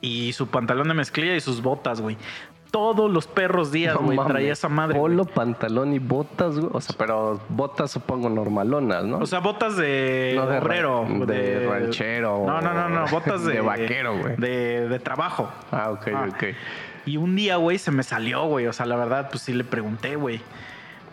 [0.02, 2.18] y su pantalón de mezclilla y sus botas, güey.
[2.76, 4.34] Todos los perros días, No güey, mames.
[4.34, 5.00] traía esa madre.
[5.00, 6.70] Polo, pantalón y botas, güey.
[6.74, 9.20] O sea, pero botas supongo normalonas, ¿no?
[9.20, 11.06] O sea, botas de No de obrero.
[11.26, 13.08] de ranchero No, no, no, no.
[13.08, 13.54] Botas de...
[13.54, 14.36] de vaquero, güey.
[14.36, 15.50] De, de trabajo.
[15.72, 16.28] ah, ok, Ah.
[16.30, 16.44] ok.
[17.06, 18.68] Y un día, güey, se me salió, güey.
[18.68, 20.42] O sea, la verdad, pues sí le pregunté, güey.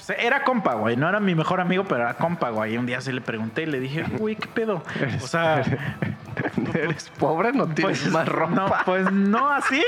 [0.06, 0.96] Pues, era compa, güey.
[0.96, 2.74] No era mi mejor amigo, pero era compa, güey.
[2.74, 4.82] Y un día sí le pregunté y le dije, güey, ¿qué pedo?
[5.22, 5.62] O sea,
[6.74, 7.52] ¿Eres pobre?
[7.52, 8.54] ¿No tienes pues más ropa?
[8.54, 9.82] No, pues no así,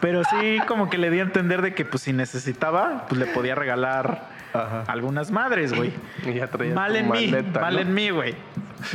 [0.00, 3.26] pero sí como que le di a entender de que, pues si necesitaba, pues le
[3.26, 4.84] podía regalar Ajá.
[4.86, 5.92] algunas madres, güey.
[6.26, 8.34] Y ya traías Mal en mí, mal en mí, güey.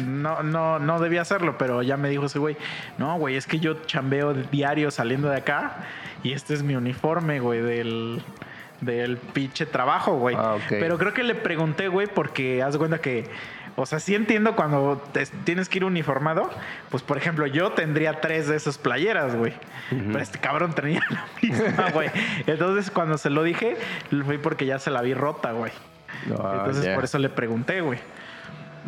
[0.05, 2.57] No, no, no debía hacerlo, pero ya me dijo ese güey,
[2.97, 5.77] no, güey, es que yo chambeo diario saliendo de acá
[6.23, 8.21] y este es mi uniforme, güey, del,
[8.81, 10.35] del pinche trabajo, güey.
[10.37, 10.57] Ah.
[10.69, 13.25] Pero creo que le pregunté, güey, porque haz de cuenta que,
[13.75, 16.49] o sea, sí entiendo cuando te- tienes que ir uniformado,
[16.89, 19.53] pues por ejemplo, yo tendría tres de esas playeras, güey.
[19.89, 22.09] Pero este cabrón tenía la misma, güey.
[22.45, 23.77] Entonces cuando se lo dije,
[24.25, 25.71] fue porque ya se la vi rota, güey.
[26.39, 27.99] Ah, Entonces por eso le pregunté, güey.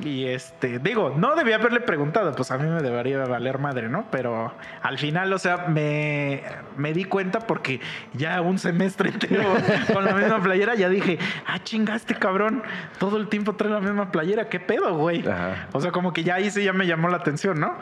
[0.03, 4.05] Y este, digo, no debía haberle preguntado, pues a mí me debería valer madre, ¿no?
[4.11, 6.43] Pero al final, o sea, me,
[6.77, 7.79] me di cuenta porque
[8.13, 9.43] ya un semestre entero
[9.93, 12.63] con la misma playera, ya dije, ah, chingaste, cabrón,
[12.97, 15.27] todo el tiempo trae la misma playera, ¿qué pedo, güey?
[15.27, 15.67] Ajá.
[15.73, 17.77] O sea, como que ya ahí sí ya me llamó la atención, ¿no?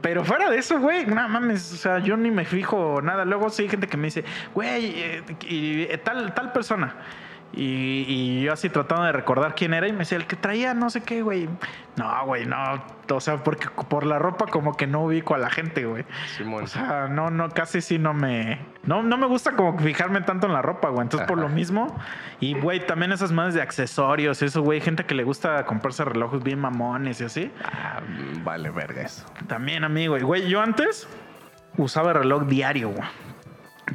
[0.00, 3.24] Pero fuera de eso, güey, no mames, o sea, yo ni me fijo nada.
[3.24, 6.94] Luego sí hay gente que me dice, güey, eh, y, eh, tal, tal persona.
[7.52, 10.72] Y, y yo así tratando de recordar quién era y me decía, el que traía
[10.74, 11.48] no sé qué, güey.
[11.96, 12.56] No, güey, no.
[13.12, 16.04] O sea, porque por la ropa como que no ubico a la gente, güey.
[16.36, 16.64] Simón.
[16.64, 18.60] O sea, no, no, casi sí no me.
[18.84, 21.02] No, no me gusta como fijarme tanto en la ropa, güey.
[21.02, 21.98] Entonces, por lo mismo.
[22.38, 24.80] Y, güey, también esas madres de accesorios, eso, güey.
[24.80, 27.52] Gente que le gusta comprarse relojes bien mamones y así.
[27.64, 28.00] Ah,
[28.44, 29.26] vale, verga eso.
[29.48, 30.16] También, amigo.
[30.16, 31.08] Y, güey, yo antes
[31.76, 33.08] usaba reloj diario, güey.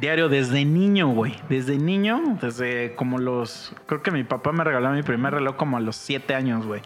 [0.00, 1.34] Diario desde niño, güey.
[1.48, 3.74] Desde niño, desde como los.
[3.86, 6.82] Creo que mi papá me regaló mi primer reloj como a los siete años, güey.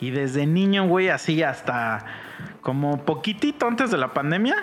[0.00, 2.04] Y desde niño, güey, así hasta
[2.62, 4.56] como poquitito antes de la pandemia,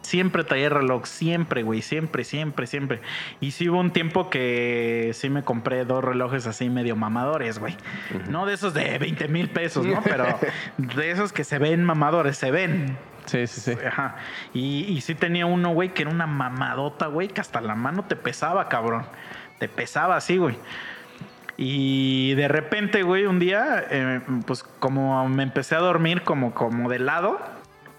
[0.00, 1.04] siempre traía reloj.
[1.04, 1.82] Siempre, güey.
[1.82, 3.00] Siempre, siempre, siempre.
[3.40, 7.76] Y sí hubo un tiempo que sí me compré dos relojes así medio mamadores, güey.
[8.28, 10.02] No de esos de 20 mil pesos, ¿no?
[10.04, 10.26] Pero
[10.78, 12.96] de esos que se ven mamadores, se ven.
[13.26, 13.76] Sí, sí, sí.
[13.86, 14.16] Ajá.
[14.52, 18.04] Y, y sí tenía uno, güey, que era una mamadota, güey, que hasta la mano
[18.04, 19.06] te pesaba, cabrón.
[19.58, 20.56] Te pesaba así, güey.
[21.56, 26.88] Y de repente, güey, un día, eh, pues como me empecé a dormir como, como
[26.88, 27.38] de lado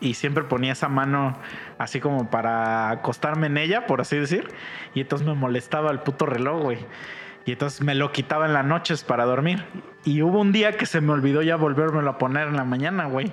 [0.01, 1.37] y siempre ponía esa mano
[1.77, 4.49] así como para acostarme en ella, por así decir.
[4.93, 6.79] Y entonces me molestaba el puto reloj, güey.
[7.45, 9.63] Y entonces me lo quitaba en las noches para dormir.
[10.03, 13.05] Y hubo un día que se me olvidó ya volvérmelo a poner en la mañana,
[13.05, 13.31] güey.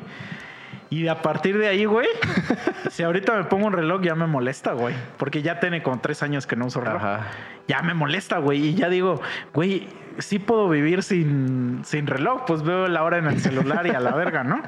[0.92, 2.07] Y a partir de ahí, güey,
[2.90, 4.94] si ahorita me pongo un reloj ya me molesta, güey.
[5.16, 7.02] Porque ya tiene como tres años que no uso reloj.
[7.02, 7.28] Ajá.
[7.66, 8.66] Ya me molesta, güey.
[8.66, 9.18] Y ya digo,
[9.55, 12.44] güey, sí puedo vivir sin, sin reloj.
[12.46, 14.61] Pues veo la hora en el celular y a la verga, ¿no?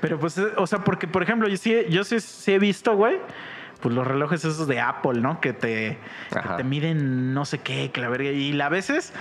[0.00, 2.94] Pero pues, eh, o sea, porque, por ejemplo, yo sí, yo sí, sí he visto,
[2.94, 3.18] güey,
[3.80, 5.40] pues los relojes esos de Apple, ¿no?
[5.40, 5.98] Que te,
[6.30, 8.30] que te miden no sé qué, que la verga.
[8.30, 9.12] Y a veces,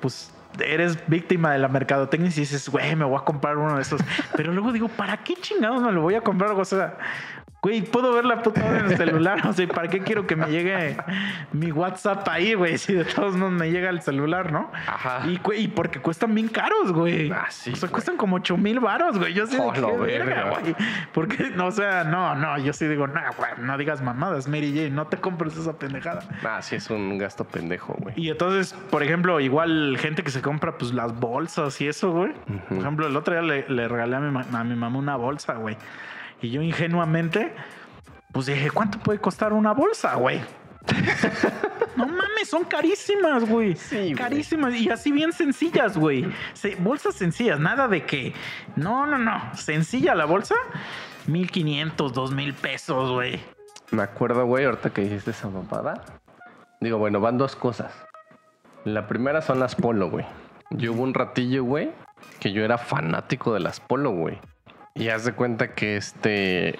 [0.00, 3.82] pues eres víctima de la mercadotecnia y dices, güey, me voy a comprar uno de
[3.82, 4.00] esos.
[4.36, 6.52] Pero luego digo, ¿para qué chingados me lo voy a comprar?
[6.52, 6.98] O sea,
[7.62, 9.40] güey, puedo ver la puta hora en el celular.
[9.48, 10.96] O sea, ¿para qué quiero que me llegue
[11.52, 12.76] mi WhatsApp ahí, güey?
[12.78, 14.70] Si de todos modos me llega el celular, ¿no?
[14.86, 15.26] Ajá.
[15.28, 17.30] Y, güey, y porque cuestan bien caros, güey.
[17.30, 17.92] Ah, sí, o sea, güey.
[17.92, 19.32] cuestan como 8 mil varos, güey.
[19.34, 20.50] Yo sí Oh, verga, verga.
[20.60, 20.74] güey.
[21.12, 24.72] Porque, no, o sea, no, no, yo sí digo, no, güey, no digas mamadas, Mary
[24.74, 26.22] Jane, no te compres esa pendejada.
[26.44, 28.14] Ah, sí, es un gasto pendejo, güey.
[28.18, 32.32] Y entonces, por ejemplo, igual gente que se compra pues las bolsas y eso, güey.
[32.68, 35.54] Por ejemplo, el otro día le, le regalé a mi, a mi mamá una bolsa,
[35.54, 35.76] güey.
[36.42, 37.54] Y yo ingenuamente,
[38.32, 40.40] pues dije, ¿cuánto puede costar una bolsa, güey?
[41.96, 43.76] no mames, son carísimas, güey.
[43.76, 44.14] Sí, güey.
[44.14, 44.74] carísimas.
[44.74, 46.26] Y así bien sencillas, güey.
[46.54, 48.34] Se- bolsas sencillas, nada de que.
[48.76, 49.40] No, no, no.
[49.54, 50.56] Sencilla la bolsa.
[51.28, 53.40] 1500, 2000 pesos, güey.
[53.92, 56.02] Me acuerdo, güey, ahorita que dijiste esa mamada.
[56.80, 57.92] Digo, bueno, van dos cosas.
[58.84, 60.26] La primera son las polo, güey.
[60.70, 61.92] Yo hubo un ratillo, güey,
[62.40, 64.40] que yo era fanático de las polo, güey.
[64.94, 66.78] Y haz de cuenta que este.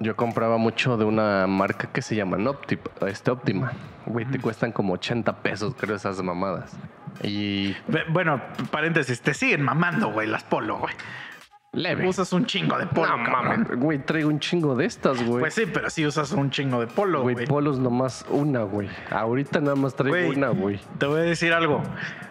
[0.00, 3.72] Yo compraba mucho de una marca que se llama Opti- este Optima.
[4.06, 6.72] Güey, te cuestan como 80 pesos, creo, esas mamadas.
[7.22, 7.74] Y
[8.08, 10.94] Bueno, paréntesis, te siguen mamando, güey, las polo, güey.
[11.76, 12.08] Leve.
[12.08, 13.60] Usas un chingo de polo, No, cabrón.
[13.60, 15.40] mames, güey, traigo un chingo de estas, güey.
[15.40, 17.46] Pues sí, pero sí usas un chingo de polo, Güey, güey.
[17.46, 18.88] polos nomás una, güey.
[19.10, 20.80] Ahorita nada más traigo Güey, una, güey.
[20.98, 21.82] Te voy a decir algo.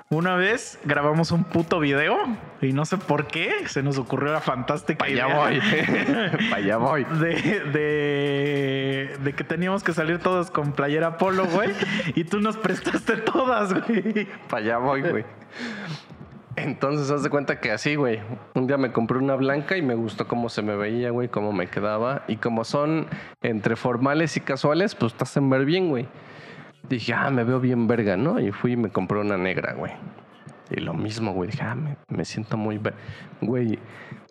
[0.09, 2.15] Una vez grabamos un puto video
[2.61, 5.59] y no sé por qué se nos ocurrió la fantástica Pa' allá idea voy.
[6.51, 7.03] Pa' allá voy.
[7.05, 11.71] De, de, de que teníamos que salir todos con playera polo, güey.
[12.13, 14.27] y tú nos prestaste todas, güey.
[14.47, 15.25] Para allá voy, güey.
[16.57, 18.21] Entonces, haz de cuenta que así, güey.
[18.53, 21.51] Un día me compré una blanca y me gustó cómo se me veía, güey, cómo
[21.51, 22.23] me quedaba.
[22.27, 23.07] Y como son
[23.41, 26.07] entre formales y casuales, pues te hacen ver bien, güey.
[26.87, 28.39] Dije, ah, me veo bien verga, ¿no?
[28.39, 29.91] Y fui y me compré una negra, güey.
[30.69, 31.51] Y lo mismo, güey.
[31.51, 31.75] Dije, ah,
[32.07, 32.79] me, siento muy...
[33.41, 33.77] Güey,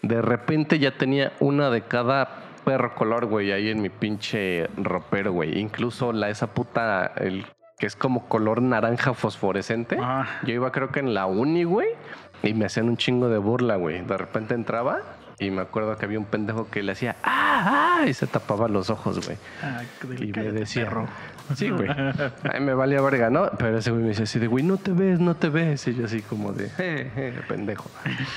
[0.03, 5.33] de repente ya tenía una de cada perro color, güey, ahí en mi pinche ropero,
[5.33, 5.59] güey.
[5.59, 7.45] Incluso la esa puta, el
[7.85, 9.99] que es como color naranja fosforescente.
[10.01, 10.27] Ah.
[10.45, 11.89] Yo iba creo que en la uni, güey,
[12.43, 14.01] y me hacían un chingo de burla, güey.
[14.01, 15.03] De repente entraba
[15.39, 18.69] y me acuerdo que había un pendejo que le hacía, ah, ah, y se tapaba
[18.69, 19.37] los ojos, güey.
[19.63, 19.83] Ah,
[20.19, 21.09] Y me decía, perro.
[21.55, 21.89] Sí, güey.
[22.53, 23.51] Ay, me valía verga, ¿no?
[23.59, 25.87] Pero ese güey me decía así de, güey, no te ves, no te ves.
[25.89, 27.91] Y yo así como de, "Je, je, pendejo.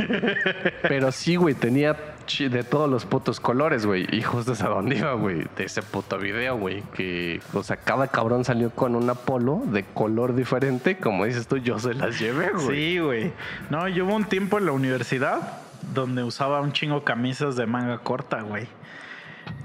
[0.83, 1.95] Pero sí, güey, tenía
[2.37, 4.05] de todos los putos colores, güey.
[4.11, 5.45] Y justo es a dónde iba, güey.
[5.55, 6.83] De ese puto video, güey.
[6.93, 10.97] Que, o sea, cada cabrón salió con una polo de color diferente.
[10.97, 12.67] Como dices tú, yo se las llevé, güey.
[12.67, 13.31] Sí, güey.
[13.69, 15.59] No, yo hubo un tiempo en la universidad
[15.93, 18.67] donde usaba un chingo camisas de manga corta, güey.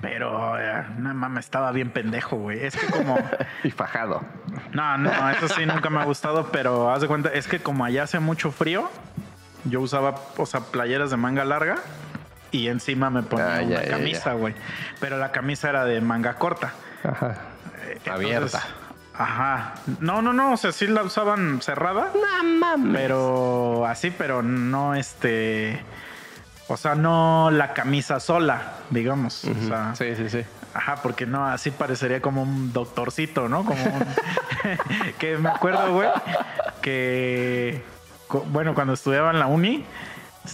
[0.01, 2.65] Pero, eh, no mames, estaba bien pendejo, güey.
[2.65, 3.17] Es que como...
[3.65, 4.23] Y fajado.
[4.73, 7.85] No, no, eso sí nunca me ha gustado, pero haz de cuenta, es que como
[7.85, 8.91] allá hace mucho frío,
[9.65, 11.77] yo usaba, o sea, playeras de manga larga
[12.51, 14.55] y encima me ponía Ah, ya, una ya, camisa, güey.
[15.01, 16.73] Pero la camisa era de manga corta.
[17.05, 17.37] Ajá.
[17.83, 18.63] Entonces, Abierta.
[19.15, 19.75] Ajá.
[20.01, 22.11] No, no, no, o sea, sí la usaban cerrada.
[22.15, 23.01] No mames.
[23.01, 25.81] Pero así, pero no este.
[26.73, 29.45] O sea, no la camisa sola, digamos.
[29.45, 30.43] O sea, Sí, sí, sí.
[30.75, 33.65] Ajá, porque no, así parecería como un doctorcito, ¿no?
[33.65, 34.07] Como un.
[35.19, 36.09] que me acuerdo, güey,
[36.81, 37.83] que.
[38.47, 39.85] Bueno, cuando estudiaba en la uni,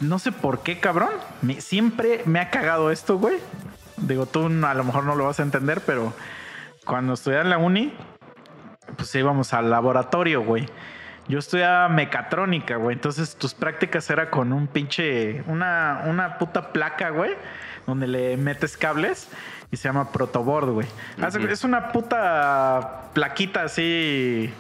[0.01, 1.11] no sé por qué, cabrón.
[1.43, 3.39] me- siempre me ha cagado esto, güey.
[3.97, 6.13] Digo, tú a lo mejor no lo vas a entender, pero
[6.85, 7.93] cuando estudiaba en la uni,
[8.97, 10.69] pues íbamos al laboratorio, güey.
[11.29, 12.95] Yo estudiaba mecatrónica, güey.
[12.95, 15.43] Entonces tus prácticas era con un pinche.
[15.47, 17.33] Una, una puta placa, güey.
[17.87, 19.29] Donde le metes cables
[19.71, 20.89] y se llama protoboard, güey.
[21.51, 24.53] Es una puta plaquita así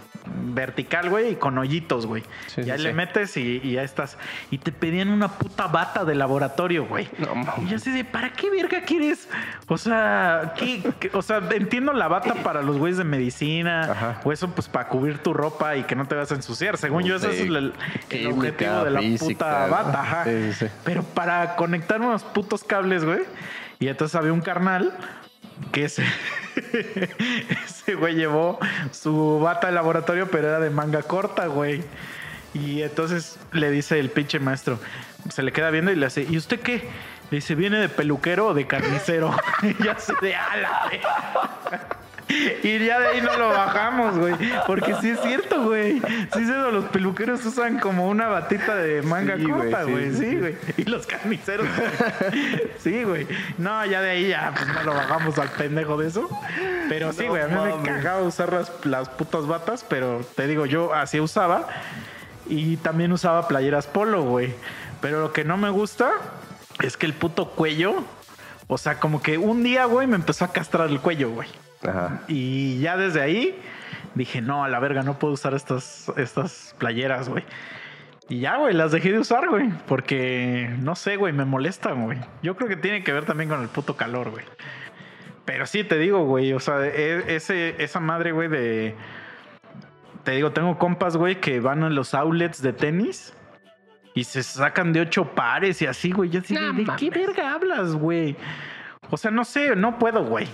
[0.54, 2.22] vertical, güey, y con hoyitos, güey.
[2.46, 2.94] Sí, y sí, ahí le sí.
[2.94, 4.18] metes y, y ya estás.
[4.50, 7.08] Y te pedían una puta bata de laboratorio, güey.
[7.18, 7.64] No mames.
[7.64, 9.28] Y yo así de, ¿para qué verga quieres?
[9.66, 14.20] O sea, ¿qué, qué- o sea, entiendo la bata para los güeyes de medicina, Ajá.
[14.24, 16.76] o eso pues para cubrir tu ropa y que no te vas a ensuciar.
[16.78, 17.72] Según yo, ese es el,
[18.32, 20.24] objetivo de la física, puta bata, ajá.
[20.24, 20.66] Sí, sí, sí.
[20.84, 23.20] Pero para conectar unos putos cables, güey.
[23.80, 24.92] Y entonces había un carnal
[25.73, 26.05] que ese,
[27.64, 28.59] ese güey llevó
[28.92, 31.83] su bata de laboratorio, pero era de manga corta, güey.
[32.55, 34.79] Y entonces le dice el pinche maestro,
[35.29, 36.88] se le queda viendo y le hace, ¿y usted qué?
[37.31, 39.37] Le dice, ¿viene de peluquero o de carnicero?
[39.62, 40.90] y ya de ala.
[42.62, 44.34] Y ya de ahí no lo bajamos, güey.
[44.66, 46.00] Porque sí es cierto, güey.
[46.00, 50.12] Sí es cierto, los peluqueros usan como una batita de manga Sí, corta, güey.
[50.14, 50.56] sí, güey.
[50.76, 51.66] Y los carniceros.
[52.78, 53.26] Sí, güey.
[53.58, 56.28] No, ya de ahí ya pues, no lo bajamos al pendejo de eso.
[56.88, 57.42] Pero sí, No güey.
[57.42, 61.66] a mí me cagaba usar las, las putas batas, pero te digo, yo así usaba.
[62.46, 64.54] Y también usaba playeras polo, güey.
[65.00, 66.10] Pero lo que no me gusta
[66.82, 68.04] es que el puto cuello.
[68.68, 71.48] O sea, como que un día, güey, me empezó a castrar el cuello, güey.
[71.86, 72.22] Ajá.
[72.28, 73.58] Y ya desde ahí
[74.14, 77.44] dije, no, a la verga, no puedo usar estas, estas playeras, güey.
[78.28, 79.70] Y ya, güey, las dejé de usar, güey.
[79.86, 82.18] Porque, no sé, güey, me molestan, güey.
[82.42, 84.44] Yo creo que tiene que ver también con el puto calor, güey.
[85.46, 88.94] Pero sí, te digo, güey, o sea, e- ese, esa madre, güey, de...
[90.24, 93.32] Te digo, tengo compas, güey, que van a los outlets de tenis
[94.12, 96.28] y se sacan de ocho pares y así, güey.
[96.28, 98.36] Yo así, No ¿de qué verga hablas, güey?
[99.08, 100.46] O sea, no sé, no puedo, güey.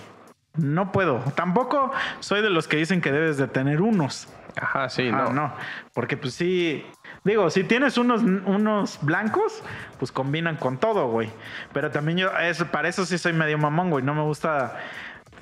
[0.57, 1.19] No puedo.
[1.35, 4.27] Tampoco soy de los que dicen que debes de tener unos.
[4.59, 5.33] Ajá, sí, Ah, no.
[5.33, 5.53] no.
[5.93, 6.85] Porque pues sí.
[7.23, 9.63] Digo, si tienes unos, unos blancos,
[9.99, 11.29] pues combinan con todo, güey.
[11.73, 14.03] Pero también yo, eso, para eso sí soy medio mamón, güey.
[14.05, 14.77] No me gusta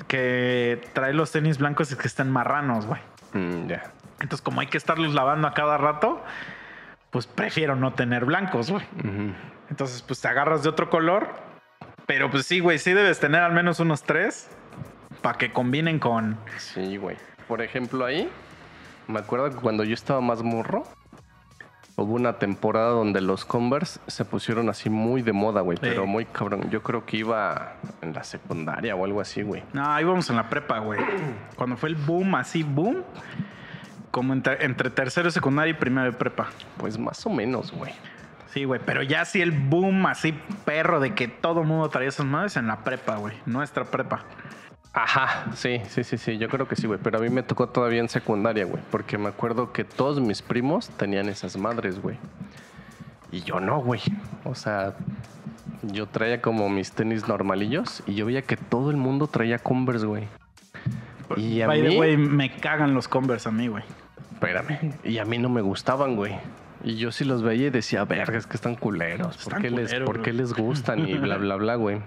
[0.07, 3.01] que traer los tenis blancos y que estén marranos, güey.
[3.33, 3.83] Mm, ya.
[4.21, 6.23] Entonces, como hay que estarlos lavando a cada rato,
[7.11, 8.85] pues prefiero no tener blancos, güey.
[9.69, 11.27] Entonces, pues te agarras de otro color.
[12.05, 14.49] Pero pues sí, güey, sí debes tener al menos unos tres
[15.23, 16.37] para que combinen con.
[16.57, 17.17] Sí, güey.
[17.47, 18.29] Por ejemplo, ahí,
[19.07, 20.83] me acuerdo que cuando yo estaba más morro,
[21.95, 25.77] hubo una temporada donde los Converse se pusieron así muy de moda, güey.
[25.77, 25.85] Sí.
[25.87, 26.69] Pero muy cabrón.
[26.69, 29.63] Yo creo que iba en la secundaria o algo así, güey.
[29.73, 30.99] No, íbamos en la prepa, güey.
[31.55, 33.03] Cuando fue el boom, así, boom.
[34.11, 36.49] Como entre, entre tercero, secundaria y primero de prepa.
[36.77, 37.93] Pues más o menos, güey.
[38.53, 38.79] Sí, güey.
[38.85, 42.67] Pero ya sí el boom, así perro, de que todo mundo traía esas madres en
[42.67, 43.35] la prepa, güey.
[43.47, 44.25] Nuestra prepa.
[44.95, 46.99] Ajá, sí, sí, sí, sí, yo creo que sí, güey.
[47.01, 48.81] Pero a mí me tocó todavía en secundaria, güey.
[48.91, 52.17] Porque me acuerdo que todos mis primos tenían esas madres, güey.
[53.31, 54.01] Y yo no, güey.
[54.43, 54.93] O sea,
[55.81, 60.05] yo traía como mis tenis normalillos y yo veía que todo el mundo traía Converse,
[60.05, 60.27] güey.
[61.37, 63.83] Y a By mí, way, me cagan los Converse a mí, güey.
[64.33, 66.35] espérame, y a mí no me gustaban, güey.
[66.83, 69.37] Y yo sí los veía y decía, verga, es que están culeros.
[69.37, 70.37] ¿Por Están qué, les, ¿por qué güey.
[70.41, 71.07] les gustan?
[71.07, 72.01] Y bla, bla, bla, güey.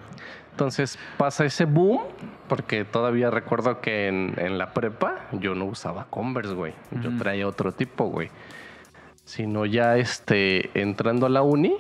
[0.57, 2.01] Entonces pasa ese boom,
[2.49, 6.73] porque todavía recuerdo que en, en la prepa yo no usaba Converse, güey.
[7.03, 8.31] Yo traía otro tipo, güey.
[9.27, 11.77] Sino ya este, entrando a la uni,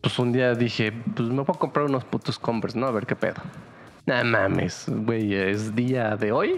[0.00, 2.88] pues un día dije, pues me voy a comprar unos putos Converse, ¿no?
[2.88, 3.40] A ver qué pedo.
[4.22, 6.56] No mames, güey, es día de hoy.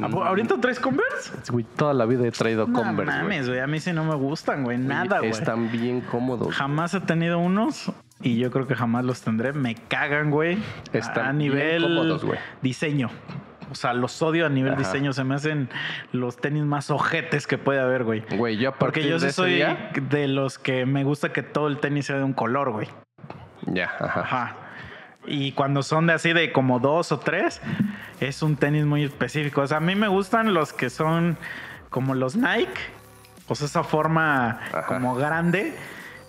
[0.00, 1.30] ¿A- ¿Ahorita traes Converse?
[1.50, 3.22] Güey, toda la vida he traído No Converse, güey.
[3.22, 3.60] mames, güey.
[3.60, 4.78] A mí sí no me gustan, güey.
[4.78, 5.30] Nada, güey.
[5.30, 6.54] Están bien cómodos.
[6.54, 9.52] Jamás he tenido unos y yo creo que jamás los tendré.
[9.52, 10.58] Me cagan, güey.
[10.94, 12.38] Están a bien nivel cómodos, güey.
[12.62, 13.10] diseño.
[13.70, 14.78] O sea, los odio a nivel Ajá.
[14.82, 15.12] diseño.
[15.12, 15.68] Se me hacen
[16.12, 18.22] los tenis más ojetes que puede haber, güey.
[18.36, 21.30] Güey, yo a Porque partir yo de sí soy día- de los que me gusta
[21.32, 22.88] que todo el tenis sea de un color, güey.
[23.66, 24.20] Ya, ajá.
[24.20, 24.56] Ajá.
[25.26, 27.60] Y cuando son de así de como dos o tres,
[28.20, 29.62] es un tenis muy específico.
[29.62, 31.36] O sea, a mí me gustan los que son
[31.90, 32.70] como los Nike.
[33.52, 34.86] Sea, esa forma Ajá.
[34.86, 35.74] como grande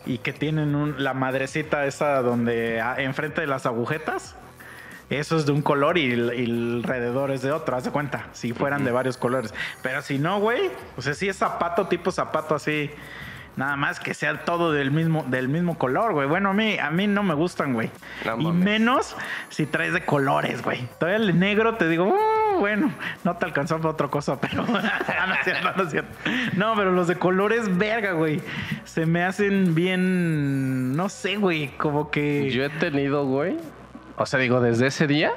[0.06, 4.36] y que tienen un- la madrecita esa donde ah, enfrente de las agujetas.
[5.10, 6.46] Eso es de un color y, el- y
[6.78, 8.28] alrededor es de otro, haz de cuenta.
[8.34, 9.54] Si fueran de varios colores.
[9.82, 12.92] Pero si no, güey, o sea, si es zapato, tipo zapato así.
[13.58, 16.28] Nada más que sea todo del mismo, del mismo color, güey.
[16.28, 17.90] Bueno, a mí, a mí no me gustan, güey.
[18.24, 19.16] No y menos
[19.50, 20.88] si traes de colores, güey.
[21.00, 22.94] Todavía el negro te digo, "Uh, bueno,
[23.24, 26.10] no te alcanzó para otra cosa, pero Ah, no, es cierto, no es cierto.
[26.56, 28.42] No, pero los de colores, verga, güey.
[28.86, 32.50] Se me hacen bien, no sé, güey, como que...
[32.52, 33.58] Yo he tenido, güey.
[34.18, 35.32] O sea, digo, desde ese día,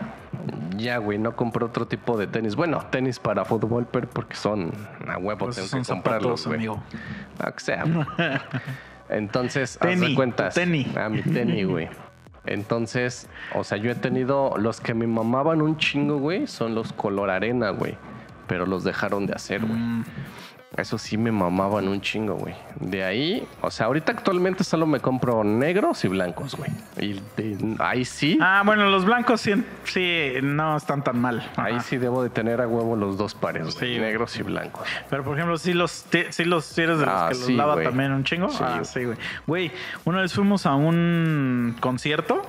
[0.76, 2.56] ya, güey, no compré otro tipo de tenis.
[2.56, 4.72] Bueno, tenis para fútbol, pero porque son
[5.08, 6.56] a huevo, Pues tengo son que comprarlos, güey.
[6.58, 6.82] amigo.
[7.38, 7.84] Ah, que sea.
[9.08, 10.54] Entonces, Tenis, de cuentas.
[10.54, 10.86] tenis.
[10.96, 11.88] Ah, mi tenis, güey.
[12.46, 16.92] Entonces, o sea, yo he tenido los que me mamaban un chingo, güey, son los
[16.92, 17.96] color arena, güey.
[18.46, 19.78] Pero los dejaron de hacer, güey.
[19.78, 20.04] Mm,
[20.76, 22.54] Eso sí me mamaban un chingo, güey.
[22.78, 26.70] De ahí, o sea, ahorita actualmente solo me compro negros y blancos, güey.
[26.96, 29.52] Y de- ahí sí, Ah, bueno, los blancos sí,
[29.82, 31.40] sí no están tan mal.
[31.56, 31.82] ahí Ajá.
[31.82, 33.98] sí debo de tener a huevo los dos pares, Sí.
[33.98, 34.86] negros y blancos.
[35.10, 37.82] Pero por ejemplo, sí los, sí los eres de los Ah, que los sí, lava
[37.82, 38.48] también un chingo.
[38.48, 39.18] Sí, ah, sí, güey.
[39.48, 39.72] Güey,
[40.04, 42.42] una vez fuimos a un concierto.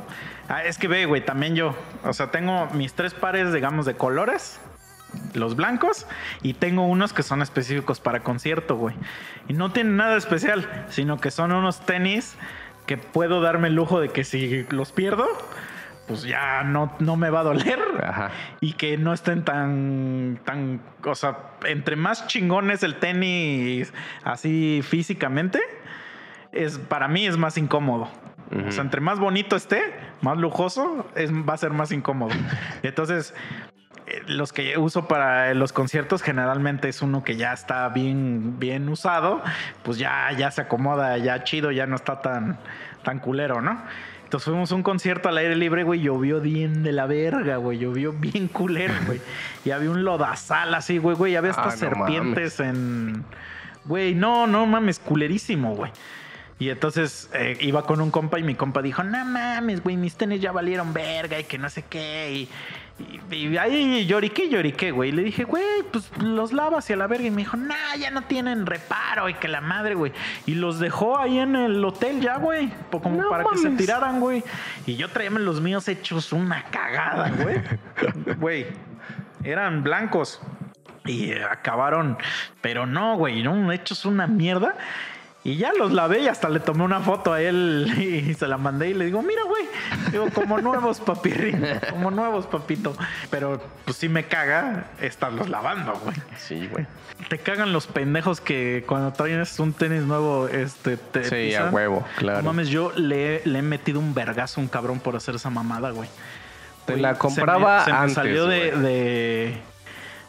[0.48, 1.74] Ah, es que ve, güey, también yo.
[2.04, 4.60] O sea, tengo mis tres pares, digamos, de colores.
[5.34, 6.08] Los blancos
[6.42, 8.96] y tengo unos que son específicos para concierto, güey.
[9.48, 12.36] Y no tienen nada especial, sino que son unos tenis
[12.86, 15.28] que puedo darme el lujo de que si los pierdo,
[16.08, 18.32] pues ya no, no me va a doler Ajá.
[18.60, 23.94] y que no estén tan, tan, o sea, entre más chingón es el tenis
[24.24, 25.62] así físicamente,
[26.52, 28.10] es, para mí es más incómodo.
[28.68, 29.82] O sea, entre más bonito esté,
[30.20, 32.34] más lujoso, es, va a ser más incómodo.
[32.84, 33.34] Entonces,
[34.28, 39.42] los que uso para los conciertos generalmente es uno que ya está bien, bien usado,
[39.84, 42.58] pues ya, ya se acomoda, ya chido, ya no está tan,
[43.04, 43.82] tan culero, ¿no?
[44.24, 47.80] Entonces fuimos a un concierto al aire libre, güey, llovió bien de la verga, güey,
[47.80, 49.20] llovió bien culero, güey.
[49.66, 53.26] Y había un lodazal así, güey, güey, y había hasta Ah, no serpientes en...
[53.84, 55.92] Güey, no, no mames, culerísimo, güey.
[56.60, 60.16] Y entonces eh, iba con un compa y mi compa dijo, no mames, güey, mis
[60.16, 62.32] tenis ya valieron verga y que no sé qué.
[62.32, 62.50] Y,
[63.00, 65.10] y, y ahí lloriqué, lloriqué, güey.
[65.10, 67.28] Y le dije, güey, pues los lavas y a la verga.
[67.28, 70.12] Y me dijo, nah, ya no tienen reparo y que la madre, güey.
[70.46, 72.72] Y los dejó ahí en el hotel ya, güey.
[72.92, 74.44] Como No para que se tiraran, güey.
[74.86, 77.62] Y yo traía los míos hechos una cagada, güey.
[78.38, 78.68] Güey,
[79.44, 80.42] eran blancos.
[81.06, 82.18] Y acabaron,
[82.62, 84.76] pero no, güey, no, hechos una mierda.
[85.44, 87.92] Y ya los lavé y hasta le tomé una foto a él
[88.30, 89.64] y se la mandé y le digo, mira, güey,
[90.12, 92.96] digo, como nuevos papirrín, como nuevos papito.
[93.32, 96.16] Pero pues sí me caga estarlos lavando, güey.
[96.38, 96.86] Sí, güey.
[97.28, 101.68] Te cagan los pendejos que cuando traes un tenis nuevo, este, te Sí, pisan.
[101.70, 102.40] a huevo, claro.
[102.44, 105.50] No mames, yo le, le he metido un vergazo a un cabrón por hacer esa
[105.50, 106.10] mamada, güey.
[106.86, 109.58] Te Güey, la se me- compraba se me, antes, salió de.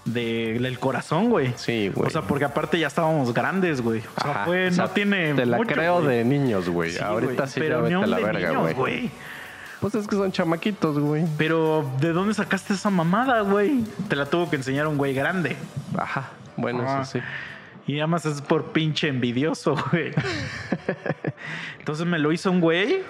[0.04, 1.52] De, de- del corazón, güey.
[1.56, 2.08] Sí, güey.
[2.08, 4.00] O sea, porque aparte ya estábamos grandes, güey.
[4.00, 5.34] O sea, Ajá, fue, o sea, no tiene.
[5.34, 6.92] Te la mucho, creo de niños, güey.
[6.92, 9.10] Sí, Ahorita sí pero ya vete la verga, güey.
[9.80, 11.24] Pues es que son chamaquitos, güey.
[11.36, 13.82] Pero, ¿de dónde sacaste esa mamada, güey?
[14.08, 15.56] Te la tuvo que enseñar un güey grande.
[15.98, 16.30] Ajá.
[16.56, 17.00] Bueno, Ah.
[17.02, 17.18] eso sí.
[17.88, 20.12] Y además es por pinche envidioso, güey.
[21.78, 23.02] Entonces me lo hizo un güey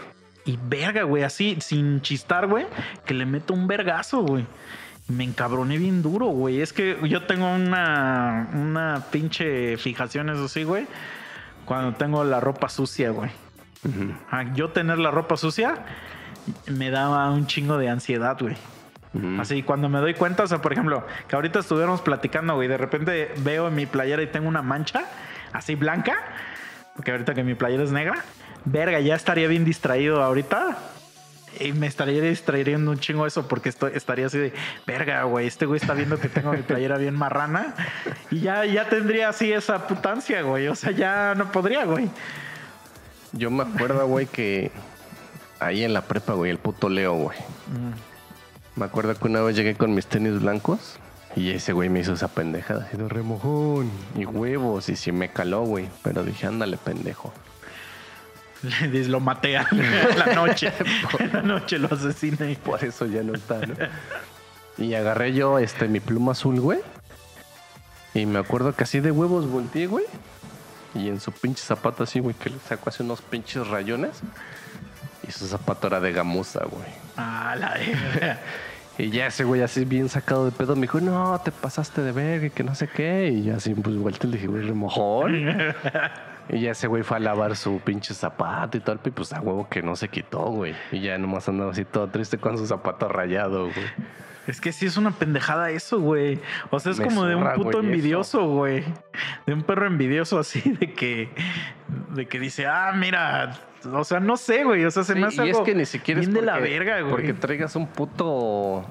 [0.44, 2.66] y verga, güey, así, sin chistar, güey,
[3.04, 4.46] que le meto un vergazo, güey.
[5.08, 6.60] Me encabroné bien duro, güey.
[6.60, 10.86] Es que yo tengo una, una pinche fijación, eso sí, güey.
[11.64, 13.30] Cuando tengo la ropa sucia, güey.
[14.30, 15.74] Ah, Yo tener la ropa sucia
[16.66, 18.56] me daba un chingo de ansiedad, güey.
[19.38, 22.78] Así, cuando me doy cuenta, o sea, por ejemplo, que ahorita estuviéramos platicando, güey, de
[22.78, 25.04] repente veo en mi playera y tengo una mancha
[25.52, 26.16] así blanca,
[26.96, 28.24] porque ahorita que mi playera es negra,
[28.64, 30.78] verga, ya estaría bien distraído ahorita.
[31.60, 34.52] Y me estaría distrayendo un chingo eso porque estoy, estaría así de,
[34.86, 37.74] verga, güey, este güey está viendo que tengo mi playera bien marrana
[38.30, 40.68] y ya, ya tendría así esa putancia, güey.
[40.68, 42.08] O sea, ya no podría, güey.
[43.32, 44.70] Yo me acuerdo, güey, que
[45.60, 47.38] ahí en la prepa, güey, el puto Leo, güey.
[48.76, 50.98] Me acuerdo que una vez llegué con mis tenis blancos
[51.36, 52.88] y ese güey me hizo esa pendejada.
[52.92, 55.88] Y de remojón y huevos y sí me caló, güey.
[56.02, 57.32] Pero dije, ándale, pendejo.
[58.92, 60.72] Le lo maté a la noche.
[61.32, 62.56] La noche lo asesiné.
[62.56, 63.74] Por eso ya no está, ¿no?
[64.78, 66.80] Y agarré yo este, mi pluma azul, güey.
[68.14, 70.04] Y me acuerdo que así de huevos volteé, güey.
[70.94, 74.20] Y en su pinche zapato así, güey, que le sacó así unos pinches rayones.
[75.26, 76.88] Y su zapato era de gamuza, güey.
[77.16, 78.38] Ah, la verga.
[78.98, 82.12] Y ya ese güey así bien sacado de pedo me dijo, no, te pasaste de
[82.12, 83.28] verga y que no sé qué.
[83.28, 85.74] Y ya así, pues vuelta le dije, güey, remojón.
[86.48, 88.98] Y ya ese güey fue a lavar su pinche zapato y todo.
[89.04, 90.74] Y pues a huevo que no se quitó, güey.
[90.90, 93.86] Y ya nomás andaba así todo triste con su zapato rayado, güey.
[94.48, 96.40] Es que sí es una pendejada eso, güey.
[96.70, 98.82] O sea, es Me como de un puto güey, envidioso, güey.
[99.46, 101.28] De un perro envidioso así de que
[102.10, 103.52] de que dice, "Ah, mira,
[103.92, 105.84] o sea, no sé, güey, o sea, se Sí, me hace y es que ni
[105.86, 107.10] siquiera bien es de la porque- verga, güey.
[107.12, 108.84] Porque traigas un puto...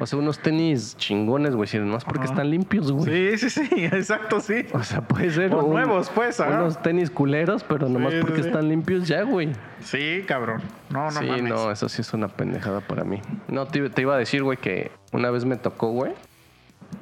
[0.00, 1.68] O sea, unos tenis chingones, güey.
[1.68, 3.38] Sino más porque están limpios, güey.
[3.38, 4.66] Sí, sí, sí, exacto, sí.
[4.72, 6.50] O sea, puede ser O un- nuevos, pues, ajá.
[6.62, 9.50] unos tenis culeros, pero nomás Sí, porque sí, están limpios ya, güey.
[9.80, 10.62] Sí, cabrón.
[10.90, 11.42] No, no sí, mames.
[11.44, 13.20] no, eso sí es una pendejada para mí.
[13.48, 16.12] No, te, te iba a decir, güey, que una vez me tocó, güey,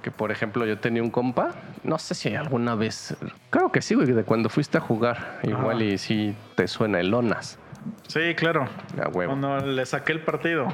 [0.02, 1.50] que por ejemplo yo tenía un compa,
[1.84, 3.16] no sé si alguna vez,
[3.50, 5.84] creo que sí, güey, de cuando fuiste a jugar, igual Ajá.
[5.84, 7.58] y sí te suena el Lonas,
[8.06, 8.68] Sí, claro.
[9.02, 10.68] a huevo, Cuando le saqué el partido.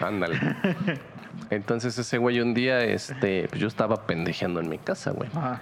[0.00, 0.38] ándale.
[1.50, 5.30] Entonces ese güey un día, este, pues yo estaba pendejeando en mi casa, güey.
[5.34, 5.60] Ajá.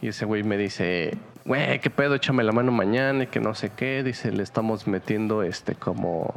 [0.00, 2.16] Y ese güey me dice, güey, ¿qué pedo?
[2.16, 4.02] Échame la mano mañana y que no sé qué.
[4.02, 6.32] Dice, le estamos metiendo este como...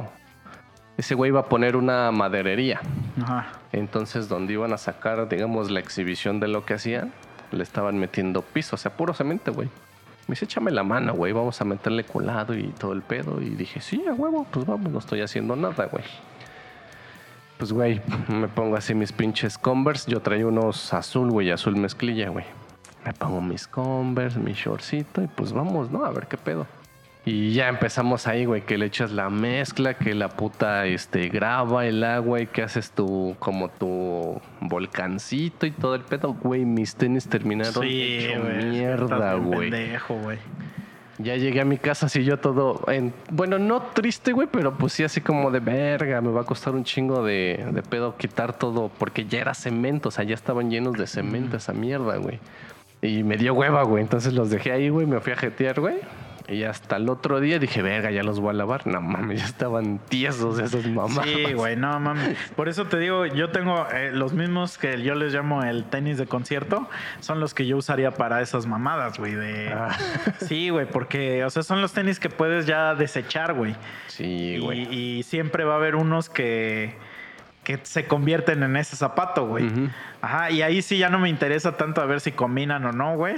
[0.96, 2.80] Ese güey iba a poner una maderería.
[3.20, 3.48] Ajá.
[3.72, 7.12] Entonces, donde iban a sacar, digamos, la exhibición de lo que hacían,
[7.50, 9.68] le estaban metiendo piso, o sea, puro cemento, güey.
[10.28, 13.42] Me dice, échame la mano, güey, vamos a meterle colado y todo el pedo.
[13.42, 16.04] Y dije, sí, a huevo, pues vamos, no estoy haciendo nada, güey.
[17.58, 20.10] Pues, güey, me pongo así mis pinches Converse.
[20.10, 22.44] Yo traía unos azul, güey, azul mezclilla, güey.
[23.04, 26.04] Me pongo mis Converse, mi shortcito y pues vamos, ¿no?
[26.04, 26.66] A ver qué pedo.
[27.28, 31.84] Y ya empezamos ahí, güey, que le echas la mezcla, que la puta este, graba
[31.84, 36.34] el agua y que haces tu, como tu volcancito y todo el pedo.
[36.34, 39.70] Güey, mis tenis terminaron hecho güey, mierda, güey.
[39.70, 40.38] pendejo, güey.
[41.18, 44.92] Ya llegué a mi casa así yo todo, en, bueno, no triste, güey, pero pues
[44.92, 48.52] sí así como de verga, me va a costar un chingo de, de pedo quitar
[48.52, 52.38] todo, porque ya era cemento, o sea, ya estaban llenos de cemento esa mierda, güey.
[53.00, 55.96] Y me dio hueva, güey, entonces los dejé ahí, güey, me fui a jetear, güey.
[56.48, 58.86] Y hasta el otro día dije, verga, ya los voy a lavar.
[58.86, 61.24] No mames, ya estaban tiesos esos mamás.
[61.24, 62.36] Sí, güey, no mames.
[62.54, 66.18] Por eso te digo, yo tengo eh, los mismos que yo les llamo el tenis
[66.18, 66.88] de concierto,
[67.20, 69.34] son los que yo usaría para esas mamadas, güey.
[69.34, 69.72] De...
[69.72, 69.96] Ah.
[70.46, 73.74] Sí, güey, porque, o sea, son los tenis que puedes ya desechar, güey.
[74.06, 74.86] Sí, güey.
[74.94, 76.94] Y, y siempre va a haber unos que,
[77.66, 79.68] que se convierten en ese zapato, güey.
[80.22, 83.16] Ajá, y ahí sí ya no me interesa tanto a ver si combinan o no,
[83.16, 83.34] güey.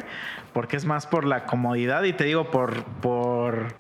[0.53, 2.85] Porque es más por la comodidad y te digo por.
[3.01, 3.79] por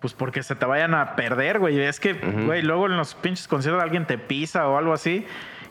[0.00, 1.78] pues porque se te vayan a perder, güey.
[1.78, 5.26] Es que, güey, luego en los pinches conciertos alguien te pisa o algo así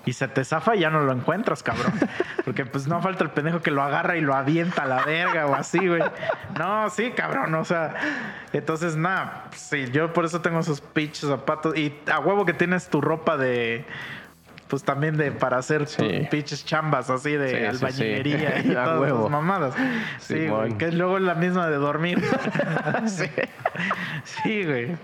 [0.05, 1.93] y se te zafa y ya no lo encuentras, cabrón.
[2.45, 5.45] Porque pues no falta el pendejo que lo agarra y lo avienta a la verga
[5.45, 6.01] o así, güey.
[6.57, 7.95] No, sí, cabrón, o sea.
[8.53, 11.77] Entonces, nada, pues, sí, yo por eso tengo esos pinches zapatos.
[11.77, 13.85] Y a huevo que tienes tu ropa de.
[14.69, 16.27] Pues también de para hacer Sí.
[16.29, 18.69] pinches chambas así de Sí, albañilería sí.
[18.69, 19.73] y todas esas mamadas.
[20.19, 20.77] Sí, güey.
[20.77, 22.21] Que es luego la misma de dormir.
[23.07, 23.25] sí.
[24.43, 24.95] Sí, güey.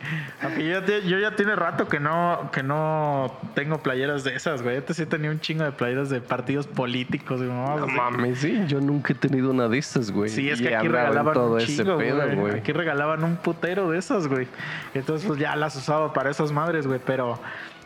[0.44, 4.62] Aunque yo, ya- yo ya tiene rato que no, que no tengo playeras de esas,
[4.62, 4.78] güey.
[4.78, 8.64] Antes sí tenía un chingo de playeras de partidos políticos y mamadas No mames, sí,
[8.68, 10.30] yo nunca he tenido una de estas, güey.
[10.30, 12.36] Sí, es Y que aquí regalaban todo un ese chingo, pedo, güey.
[12.36, 12.60] güey.
[12.60, 14.48] Aquí regalaban un putero de esas, güey.
[14.94, 17.00] Entonces, pues ya las usaba para esas madres, güey.
[17.04, 17.40] Pero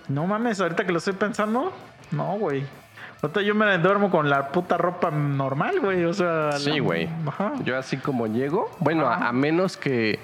[0.10, 1.72] no mames, ahorita que lo estoy pensando,
[2.12, 2.64] no, güey.
[3.22, 6.06] Ahorita yo me duermo con la puta ropa normal, güey.
[6.06, 7.10] O sea, Sí, la- güey.
[7.28, 7.54] Ajá.
[7.64, 10.20] Yo así como llego, bueno, a, a menos que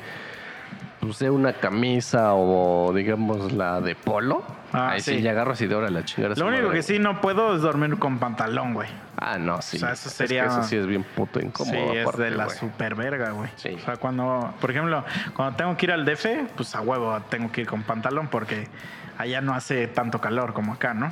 [1.02, 4.44] use una camisa o digamos la de polo.
[4.74, 5.16] Ah, ahí sí.
[5.18, 5.22] sí.
[5.22, 6.36] ya agarro así de hora la chingada.
[6.36, 8.90] Lo único que sí no puedo es dormir con pantalón, güey.
[9.28, 9.78] Ah, no, sí.
[9.78, 11.74] O sea, eso Es que sería- eso sí es bien puto incómodo.
[11.74, 13.50] Sí, es aparte, de la super verga, güey.
[13.56, 13.70] Sí.
[13.82, 15.04] O sea, cuando, por ejemplo,
[15.36, 18.68] cuando tengo que ir al DF, pues a huevo tengo que ir con pantalón porque
[19.18, 21.12] allá no hace tanto calor como acá, ¿no?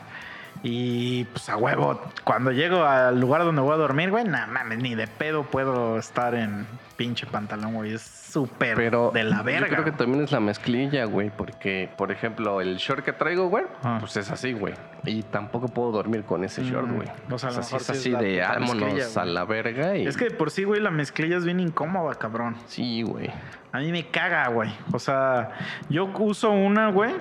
[0.66, 4.80] Y pues a huevo, cuando llego al lugar donde voy a dormir, güey, nada mames,
[4.80, 7.94] ni de pedo puedo estar en pinche pantalón, güey.
[7.94, 9.68] Es súper Pero de la yo verga.
[9.68, 13.66] creo que también es la mezclilla, güey, porque, por ejemplo, el short que traigo, güey,
[13.84, 13.98] Ah.
[14.00, 14.74] pues es así, güey.
[15.04, 17.08] Y tampoco puedo dormir con ese short, Mm, güey.
[17.30, 19.44] o sea, a lo sí mejor es sí es así la de vámonos a la
[19.44, 19.98] verga.
[19.98, 20.08] Y...
[20.08, 22.56] Es que de por sí, güey, la mezclilla es bien incómoda, cabrón.
[22.68, 23.30] Sí, güey.
[23.74, 24.72] A mí me caga, güey.
[24.94, 25.50] O sea,
[25.90, 27.12] yo uso una, güey,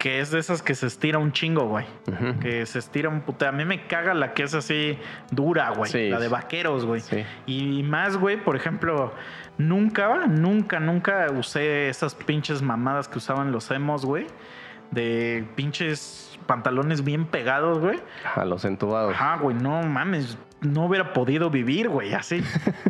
[0.00, 1.84] que es de esas que se estira un chingo, güey.
[2.40, 3.50] Que se estira un puta.
[3.50, 4.98] A mí me caga la que es así
[5.30, 5.92] dura, güey.
[5.92, 6.08] Sí.
[6.08, 7.02] La de vaqueros, güey.
[7.02, 7.22] Sí.
[7.44, 9.12] Y más, güey, por ejemplo,
[9.58, 14.26] nunca, nunca, nunca usé esas pinches mamadas que usaban los emos, güey.
[14.90, 18.00] De pinches pantalones bien pegados, güey.
[18.34, 19.14] A los entubados.
[19.14, 22.42] Ajá, güey, no mames, no hubiera podido vivir, güey, así.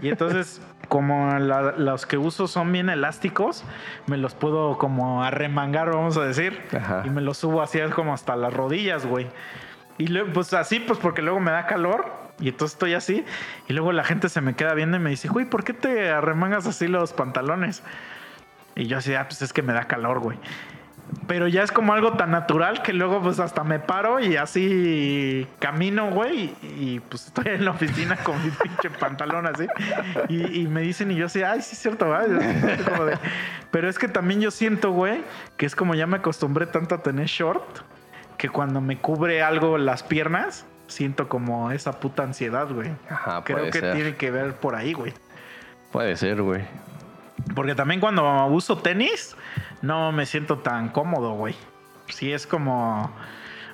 [0.02, 3.64] Y entonces, como la- los que uso son bien elásticos,
[4.06, 7.02] me los puedo como arremangar, vamos a decir, Ajá.
[7.04, 9.28] y me los subo así como hasta las rodillas, güey.
[9.98, 12.18] Y luego, pues así, pues porque luego me da calor.
[12.40, 13.22] Y entonces estoy así.
[13.68, 16.10] Y luego la gente se me queda viendo y me dice, güey, ¿por qué te
[16.10, 17.82] arremangas así los pantalones?
[18.74, 20.38] Y yo así, ah, pues es que me da calor, güey.
[21.26, 25.46] Pero ya es como algo tan natural que luego pues hasta me paro y así
[25.58, 26.52] camino, güey.
[26.62, 29.66] Y, pues estoy en la oficina con mi pinche pantalón así.
[30.28, 32.28] Y, y me dicen y yo así, ay, sí es cierto, güey.
[32.30, 33.18] De-
[33.70, 35.22] Pero es que también yo siento, güey,
[35.56, 37.64] que es como ya me acostumbré tanto a tener short,
[38.36, 42.90] que cuando me cubre algo las piernas, siento como esa puta ansiedad, güey.
[43.08, 43.94] Ajá, Creo puede que ser.
[43.94, 45.12] tiene que ver por ahí, güey.
[45.92, 46.62] Puede ser, güey.
[47.54, 49.34] Porque también cuando uso tenis,
[49.82, 51.54] no me siento tan cómodo, güey.
[52.08, 53.10] Sí es como...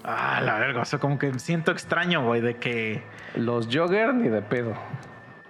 [0.05, 3.03] Ah, la verga, o sea, como que me siento extraño, güey, de que...
[3.35, 4.75] Los jogger ni de pedo.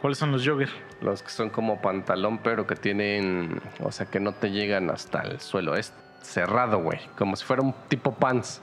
[0.01, 0.73] ¿Cuáles son los joggers?
[1.03, 5.21] Los que son como pantalón, pero que tienen, o sea, que no te llegan hasta
[5.23, 5.77] el suelo.
[5.77, 5.93] Es
[6.23, 7.01] cerrado, güey.
[7.19, 8.63] Como si fuera un tipo pants.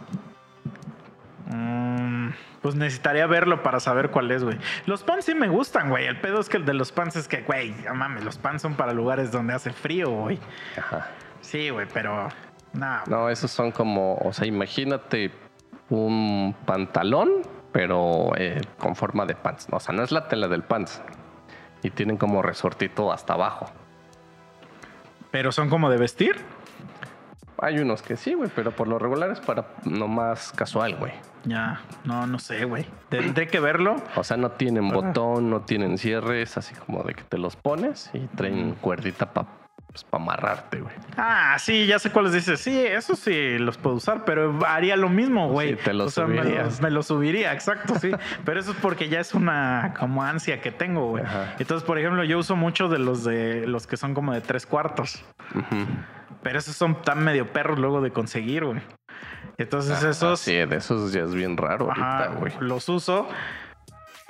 [1.48, 2.30] Mm,
[2.62, 4.58] Pues necesitaría verlo para saber cuál es, güey.
[4.86, 6.08] Los pants sí me gustan, güey.
[6.08, 8.62] El pedo es que el de los pants es que, güey, no mames, los pants
[8.62, 10.40] son para lugares donde hace frío, güey.
[10.78, 11.08] Ajá.
[11.44, 12.30] Sí, güey, pero.
[12.74, 15.32] Nah, No, esos son como, o sea, imagínate
[15.90, 17.30] un pantalón,
[17.72, 19.68] pero eh, con forma de pants.
[19.72, 21.02] O sea, no es la tela del pants.
[21.84, 23.70] Y tienen como resortito hasta abajo.
[25.32, 26.38] Pero son como de vestir.
[27.60, 31.14] Hay unos que sí, güey, pero por lo regular es para nomás casual, güey.
[31.46, 32.86] Ya, no, no sé, güey.
[33.10, 33.98] Tendré que verlo.
[34.16, 38.10] O sea, no tienen botón, no tienen cierres, así como de que te los pones
[38.14, 39.48] y traen cuerdita para
[40.12, 40.94] amarrarte, güey.
[41.18, 42.60] Ah, sí, ya sé cuáles dices.
[42.60, 45.72] Sí, eso sí los puedo usar, pero haría lo mismo, güey.
[45.76, 46.42] Sí, te lo o sea, me,
[46.82, 48.12] me lo subiría, exacto, sí.
[48.46, 51.24] pero eso es porque ya es una como ansia que tengo, güey.
[51.60, 54.66] Entonces, por ejemplo, yo uso mucho de los de los que son como de tres
[54.66, 55.24] cuartos.
[55.54, 55.86] Ujú.
[56.42, 58.82] Pero esos son tan medio perros luego de conseguir, güey.
[59.58, 60.40] Entonces, esos.
[60.40, 62.54] Sí, de esos ya es bien raro Ajá, ahorita, güey.
[62.60, 63.28] los uso.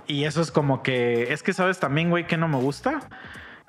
[0.05, 1.31] Y eso es como que.
[1.33, 2.99] Es que, ¿sabes también, güey, que no me gusta?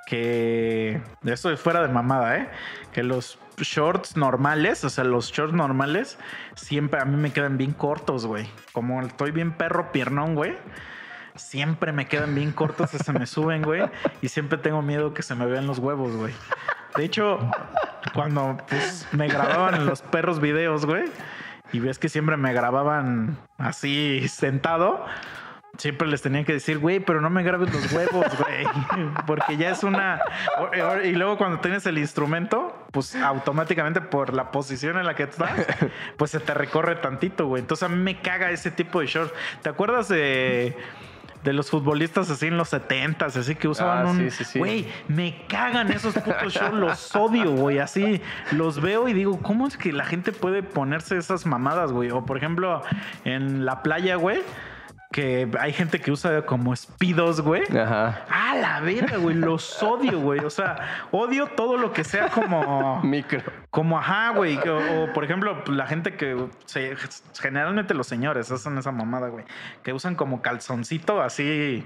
[0.06, 1.00] Que.
[1.24, 2.48] Eso de fuera de mamada, ¿eh?
[2.92, 6.18] Que los shorts normales, o sea, los shorts normales,
[6.54, 8.48] siempre a mí me quedan bien cortos, güey.
[8.72, 10.56] Como estoy bien perro piernón, güey.
[11.36, 13.82] Siempre me quedan bien cortos, se me suben, güey.
[14.22, 16.34] Y siempre tengo miedo que se me vean los huevos, güey.
[16.96, 17.40] De hecho,
[18.14, 21.04] cuando pues, me grababan los perros videos, güey,
[21.72, 25.04] y ves que siempre me grababan así sentado,
[25.78, 28.66] siempre les tenía que decir, güey, pero no me grabes los huevos, güey,
[29.26, 30.20] porque ya es una...
[31.04, 35.50] Y luego cuando tienes el instrumento, pues automáticamente por la posición en la que estás,
[36.16, 37.60] pues se te recorre tantito, güey.
[37.60, 39.32] Entonces a mí me caga ese tipo de shorts.
[39.62, 40.76] ¿Te acuerdas de...
[41.42, 44.16] De los futbolistas así en los 70 así que usaban Ah, un.
[44.16, 44.58] sí, sí, sí.
[44.58, 47.80] Güey, me cagan esos putos shorts, los odio, güey.
[47.80, 48.22] Así
[48.52, 52.10] los veo y digo, ¿cómo es que la gente puede ponerse esas mamadas, güey?
[52.12, 52.80] O por ejemplo,
[53.26, 54.40] en la playa, güey,
[55.14, 57.62] que hay gente que usa como speedos, güey.
[57.78, 58.24] Ajá.
[58.28, 59.36] Ah, la verga, güey.
[59.36, 60.40] Los odio, güey.
[60.40, 63.00] O sea, odio todo lo que sea como.
[63.04, 63.40] Micro.
[63.70, 64.58] Como ajá, güey.
[64.68, 66.96] O, o, por ejemplo, la gente que se-
[67.40, 69.44] generalmente los señores hacen esa mamada, güey.
[69.84, 71.84] Que usan como calzoncito así.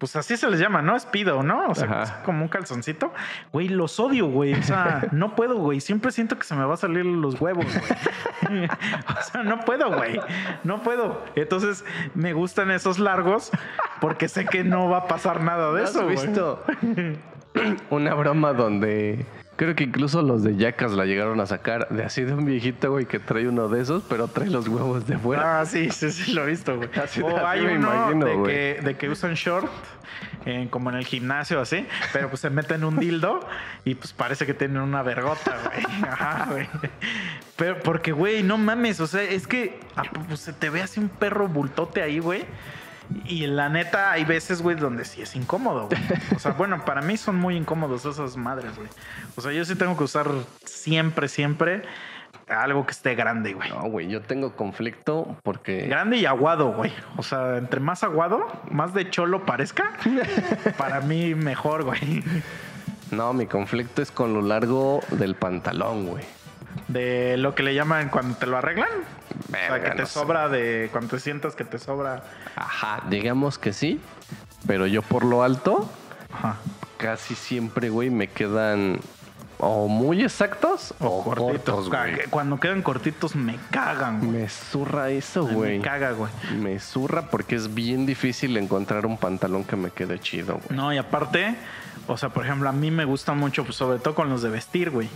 [0.00, 0.96] Pues así se les llama, ¿no?
[0.96, 1.68] Espido, ¿no?
[1.68, 2.02] O sea, Ajá.
[2.04, 3.12] es como un calzoncito.
[3.52, 4.54] Güey, los odio, güey.
[4.54, 5.80] O sea, no puedo, güey.
[5.80, 8.64] Siempre siento que se me va a salir los huevos, güey.
[8.66, 10.18] o sea, no puedo, güey.
[10.64, 11.22] No puedo.
[11.34, 11.84] Entonces,
[12.14, 13.50] me gustan esos largos
[14.00, 16.16] porque sé que no va a pasar nada de ¿Has eso, güey.
[16.16, 16.64] visto
[17.90, 19.26] una broma donde
[19.60, 22.90] creo que incluso los de Yacas la llegaron a sacar de así de un viejito,
[22.92, 25.60] güey, que trae uno de esos, pero trae los huevos de fuera?
[25.60, 26.88] Ah, sí, sí, sí, lo he visto, güey.
[26.98, 28.54] Así- o así hay me uno imagino, de, güey.
[28.54, 29.70] que, de que usan short,
[30.46, 33.46] eh, como en el gimnasio así, pero pues se meten un dildo
[33.84, 35.84] y pues parece que tienen una vergota, güey.
[36.10, 36.66] Ajá, güey.
[37.56, 41.00] Pero porque, güey, no mames, o sea, es que ah, pues, se te ve así
[41.00, 42.44] un perro bultote ahí, güey.
[43.24, 46.00] Y la neta, hay veces, güey, donde sí es incómodo, güey.
[46.34, 48.88] O sea, bueno, para mí son muy incómodos esas madres, güey.
[49.36, 50.28] O sea, yo sí tengo que usar
[50.64, 51.82] siempre, siempre
[52.50, 53.70] algo que esté grande, güey.
[53.70, 56.92] No, güey, yo tengo conflicto porque Grande y aguado, güey.
[57.16, 59.92] O sea, entre más aguado, más de cholo parezca,
[60.78, 62.24] para mí mejor, güey.
[63.10, 66.24] no, mi conflicto es con lo largo del pantalón, güey.
[66.88, 68.88] De lo que le llaman cuando te lo arreglan.
[69.48, 70.12] o sea, que te no sé.
[70.12, 70.88] sobra de.
[70.92, 72.22] Cuando te sientas que te sobra.
[72.56, 74.00] Ajá, digamos que sí,
[74.66, 75.88] pero yo por lo alto
[76.32, 76.56] Ajá.
[76.96, 78.98] casi siempre, güey, me quedan
[79.62, 81.90] o muy exactos o, Cortitos.
[81.90, 84.30] cortos, Cuando quedan cortitos me cagan, güey.
[84.42, 85.80] Me zurra eso, Me güey.
[85.82, 86.32] caga, güey.
[86.58, 90.76] Me zurra porque es bien difícil encontrar un pantalón que me quede chido, güey.
[90.78, 91.56] No, y aparte,
[92.06, 94.48] o sea, por ejemplo, a mí me gusta mucho, pues, sobre todo con los de
[94.48, 95.10] vestir, güey.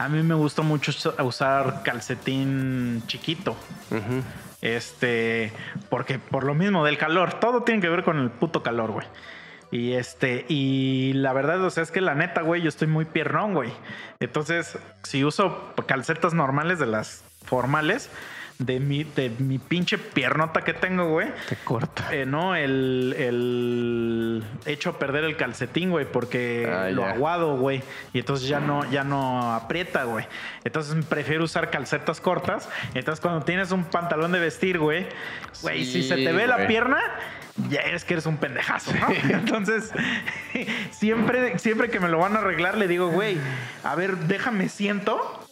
[0.00, 0.92] A mí me gusta mucho
[1.22, 3.54] usar calcetín chiquito.
[4.62, 5.52] Este,
[5.90, 9.06] porque por lo mismo del calor, todo tiene que ver con el puto calor, güey.
[9.70, 13.04] Y este, y la verdad, o sea, es que la neta, güey, yo estoy muy
[13.04, 13.74] piernón, güey.
[14.20, 18.08] Entonces, si uso calcetas normales de las formales,
[18.60, 22.14] de mi, de mi pinche piernota que tengo, güey, Te corta.
[22.14, 27.82] eh, no, el, el hecho a perder el calcetín, güey, porque Ah, lo aguado, güey.
[28.12, 30.26] Y entonces ya no, ya no aprieta, güey.
[30.62, 32.68] Entonces prefiero usar calcetas cortas.
[32.94, 35.06] Entonces cuando tienes un pantalón de vestir, güey,
[35.62, 36.98] güey, si se te ve la pierna,
[37.70, 39.08] ya eres que eres un pendejazo, ¿no?
[39.30, 39.90] Entonces,
[40.90, 43.38] siempre, siempre que me lo van a arreglar, le digo, güey,
[43.84, 45.46] a ver, déjame siento.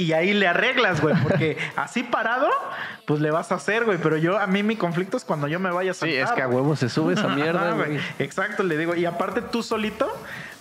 [0.00, 2.48] Y ahí le arreglas, güey, porque así parado,
[3.04, 3.98] pues le vas a hacer, güey.
[3.98, 6.14] Pero yo, a mí mi conflicto es cuando yo me vaya a sentar.
[6.14, 8.00] Sí, es que a huevo se sube esa mierda, güey.
[8.18, 8.94] Exacto, le digo.
[8.94, 10.10] Y aparte tú solito,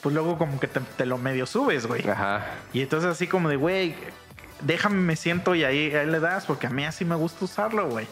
[0.01, 2.05] pues luego como que te, te lo medio subes, güey.
[2.09, 2.45] Ajá.
[2.73, 3.95] Y entonces así como de, güey,
[4.59, 7.87] déjame me siento y ahí, ahí le das, porque a mí así me gusta usarlo,
[7.87, 8.07] güey.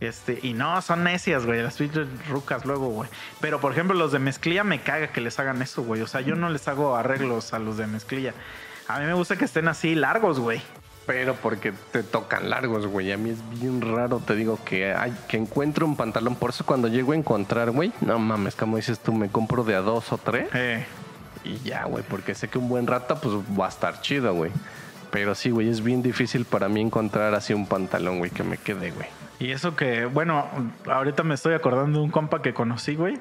[0.00, 3.08] Este, y no, son necias, güey, las pinches rucas luego, güey.
[3.40, 6.00] Pero, por ejemplo, los de mezclilla me caga que les hagan eso, güey.
[6.02, 8.34] O sea, yo no les hago arreglos a los de mezclilla.
[8.88, 10.60] A mí me gusta que estén así largos, güey.
[11.06, 13.12] Pero porque te tocan largos, güey.
[13.12, 16.34] A mí es bien raro, te digo, que hay, que encuentro un pantalón.
[16.34, 19.74] Por eso cuando llego a encontrar, güey, no mames, como dices tú, me compro de
[19.74, 20.48] a dos o tres.
[20.54, 20.84] Eh,
[21.44, 24.50] Y ya, güey, porque sé que un buen rato, pues va a estar chido, güey.
[25.10, 28.56] Pero sí, güey, es bien difícil para mí encontrar así un pantalón, güey, que me
[28.56, 29.06] quede, güey.
[29.40, 30.46] Y eso que, bueno,
[30.90, 33.14] ahorita me estoy acordando de un compa que conocí, güey.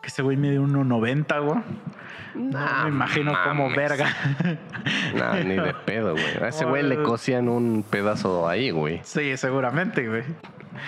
[0.00, 1.60] Que ese güey mide 1.90, güey.
[2.34, 3.76] No Nah, me imagino como mames.
[3.76, 4.06] verga.
[5.14, 6.36] No, ni de pedo, güey.
[6.42, 9.00] A ese güey le cosían un pedazo ahí, güey.
[9.02, 10.22] sí, seguramente, güey.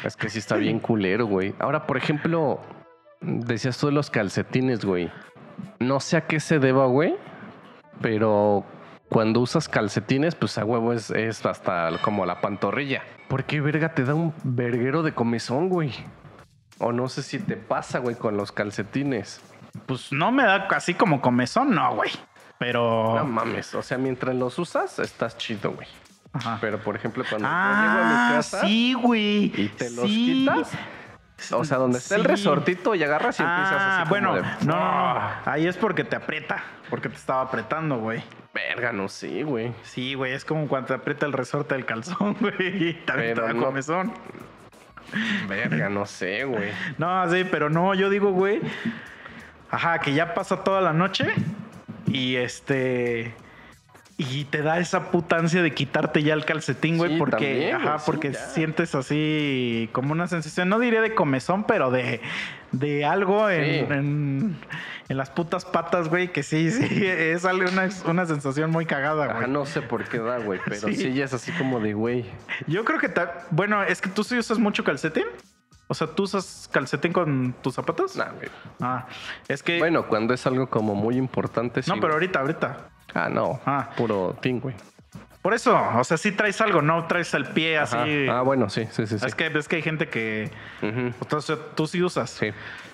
[0.04, 1.54] Es que sí está bien culero, güey.
[1.58, 2.60] Ahora, por ejemplo,
[3.20, 5.10] decías tú de los calcetines, güey.
[5.80, 7.16] No sé a qué se deba, güey,
[8.00, 8.64] pero
[9.10, 13.02] cuando usas calcetines, pues a huevo es, es hasta como la pantorrilla.
[13.28, 15.92] ¿Por qué verga te da un verguero de comezón, güey?
[16.78, 19.42] O no sé si te pasa, güey, con los calcetines.
[19.86, 22.10] Pues no me da así como comezón, no, güey.
[22.58, 23.14] Pero.
[23.16, 25.86] No mames, o sea, mientras los usas, estás chido, güey.
[26.32, 26.58] Ajá.
[26.60, 29.52] Pero, por ejemplo, cuando yo llego a mi Ah, casa sí, güey.
[29.56, 30.44] y te los Sí.
[30.46, 30.70] quitas,
[31.52, 32.28] o sea, donde está el Sí.
[32.28, 34.48] resortito y agarras y empiezas Ah, así bueno, como de...
[34.66, 35.30] no, no, no.
[35.46, 36.62] Ahí es porque te aprieta.
[36.88, 38.22] Porque te estaba apretando, güey.
[38.52, 39.72] Verga, no sé, güey.
[39.84, 40.32] Sí, güey.
[40.32, 42.94] Es como cuando te aprieta el resorte del calzón, güey.
[43.04, 44.12] También Pero te da no- comezón.
[45.48, 46.70] Verga, no sé, güey.
[46.98, 48.60] No, sí, pero no, yo digo, güey.
[49.70, 51.26] Ajá, que ya pasa toda la noche
[52.06, 53.34] y este.
[54.22, 57.84] Y te da esa putancia de quitarte ya el calcetín, güey, Sí, porque, también, ajá,
[57.84, 58.38] güey, sí, porque ya.
[58.38, 62.20] sientes así como una sensación, no diré de comezón, pero de,
[62.72, 63.92] de algo en, Sí.
[63.94, 64.56] en,
[65.08, 69.34] en las putas patas, güey, que sí, sí, es una, una sensación muy cagada, Ajá,
[69.38, 69.50] güey.
[69.50, 71.14] no sé por qué da, güey, pero Sí.
[71.14, 72.26] ya es así como de, güey.
[72.66, 75.24] Yo creo que, ta- bueno, es que tú sí usas mucho calcetín.
[75.88, 78.14] O sea, ¿tú usas calcetín con tus zapatos?
[78.16, 78.48] Nah, güey.
[78.80, 79.08] Ah,
[79.48, 79.78] es que...
[79.78, 81.90] Bueno, cuando es algo como muy importante, sí.
[81.90, 82.89] no, pero ahorita, ahorita.
[83.14, 83.60] Ah, no.
[83.66, 83.90] Ah.
[83.96, 84.74] Puro pin, güey.
[85.42, 88.02] Por eso, o sea, sí traes algo, no traes el pie Ajá.
[88.02, 88.26] así.
[88.28, 89.18] Ah, bueno, sí, sí, sí.
[89.18, 89.24] sí.
[89.26, 90.50] Es que ves que hay gente que.
[90.82, 92.28] Entonces, tú sí usas.
[92.30, 92.50] Sí.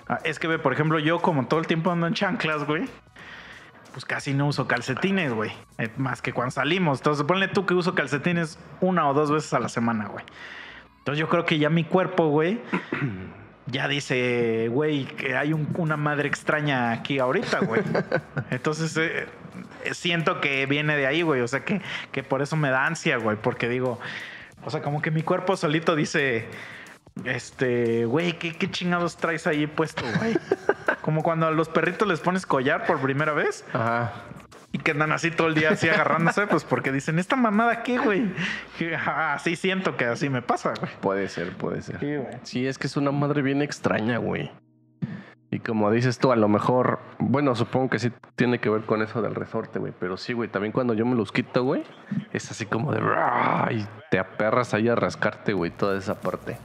[0.07, 2.85] Ah, es que, por ejemplo, yo, como todo el tiempo ando en chanclas, güey,
[3.91, 5.51] pues casi no uso calcetines, güey.
[5.77, 6.99] Eh, Más que cuando salimos.
[6.99, 10.23] Entonces, ponle tú que uso calcetines una o dos veces a la semana, güey.
[10.99, 12.59] Entonces, yo creo que ya mi cuerpo, güey.
[13.69, 17.81] Ya dice, güey, que hay un- una madre extraña aquí ahorita, güey.
[18.49, 19.27] Entonces, eh,
[19.91, 21.41] siento que viene de ahí, güey.
[21.41, 21.81] O sea, que,
[22.11, 23.37] que por eso me da ansia, güey.
[23.37, 23.99] Porque digo,
[24.63, 26.47] o sea, como que mi cuerpo solito dice,
[27.25, 30.37] este, güey, ¿qué, ¿qué chingados traes ahí puesto, güey?
[31.01, 34.11] Como cuando a los perritos les pones collar por primera vez Ajá.
[34.73, 37.97] y que andan así todo el día así agarrándose, pues porque dicen, ¿esta mamada qué,
[37.97, 38.33] güey?
[39.05, 40.91] Ah, Así siento que así me pasa, güey.
[40.99, 41.99] Puede ser, puede ser.
[42.01, 42.37] Sí, güey.
[42.43, 44.51] Sí, es que es una madre bien extraña, güey.
[45.49, 49.01] Y como dices tú, a lo mejor, bueno, supongo que sí tiene que ver con
[49.01, 49.93] eso del resorte, güey.
[49.97, 51.83] Pero sí, güey, también cuando yo me los quito, güey,
[52.33, 52.99] es así como de...
[53.71, 56.57] Y te aperras ahí a rascarte, güey, toda esa parte.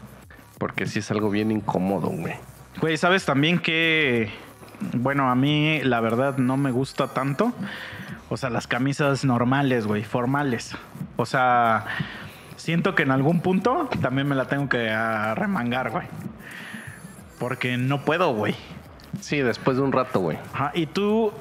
[0.58, 2.34] Porque sí es algo bien incómodo, güey.
[2.80, 4.30] Güey, ¿sabes también que,
[4.94, 7.52] bueno, a mí la verdad no me gusta tanto?
[8.30, 10.76] O sea, las camisas normales, güey, formales.
[11.16, 11.84] O sea,
[12.56, 14.92] siento que en algún punto también me la tengo que
[15.36, 16.06] remangar, güey.
[17.38, 18.56] Porque no puedo, güey.
[19.20, 20.38] Sí, después de un rato, güey.
[20.52, 21.32] Ajá, ¿Y tú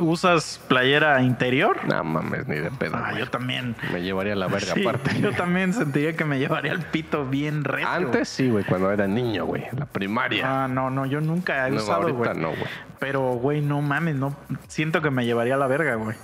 [0.00, 1.78] usas playera interior?
[1.86, 2.96] No mames, ni de pedo.
[2.96, 3.18] Ah, güey.
[3.24, 3.74] yo también.
[3.92, 5.20] Me llevaría la verga Sí, aparte.
[5.20, 7.88] yo también sentiría que me llevaría el pito bien recio.
[7.88, 10.64] Antes sí, güey, cuando era niño, güey, la primaria.
[10.64, 12.36] Ah, no, no, yo nunca he no, usado, ahorita güey.
[12.40, 12.64] no, güey.
[12.98, 14.36] Pero, güey, no mames, no
[14.68, 16.16] siento que me llevaría a la verga, güey.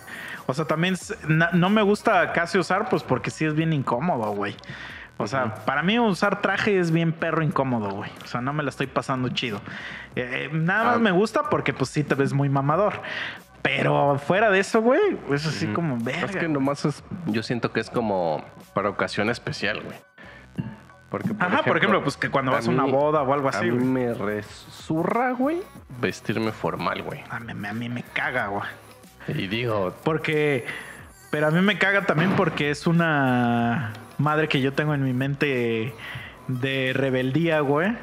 [0.46, 0.94] O sea, también
[1.54, 4.54] no me gusta casi usar, pues porque sí es bien incómodo, güey.
[5.16, 8.10] O sea, para mí usar traje es bien perro incómodo, güey.
[8.24, 9.58] O sea, no me la estoy pasando chido.
[10.16, 10.98] Eh, eh, nada más Ah.
[10.98, 13.00] me gusta porque pues sí te ves muy mamador.
[13.62, 15.00] Pero fuera de eso, güey,
[15.30, 16.26] es así como verga.
[16.26, 18.44] Es que nomás es, yo siento que es como
[18.74, 19.96] para ocasión especial, güey.
[21.08, 23.72] Porque, Ajá, por ejemplo, pues que cuando vas a una boda o algo así, A
[23.72, 23.84] mí güey.
[23.84, 25.62] me resurra, güey,
[26.00, 27.22] vestirme formal, güey.
[27.30, 28.64] A mí, a mí me caga, güey.
[29.28, 30.66] Y digo, Porque.
[31.30, 35.12] Pero a mí me caga también porque es una madre que yo tengo en mi
[35.12, 35.94] mente
[36.48, 37.96] de rebeldía, güey.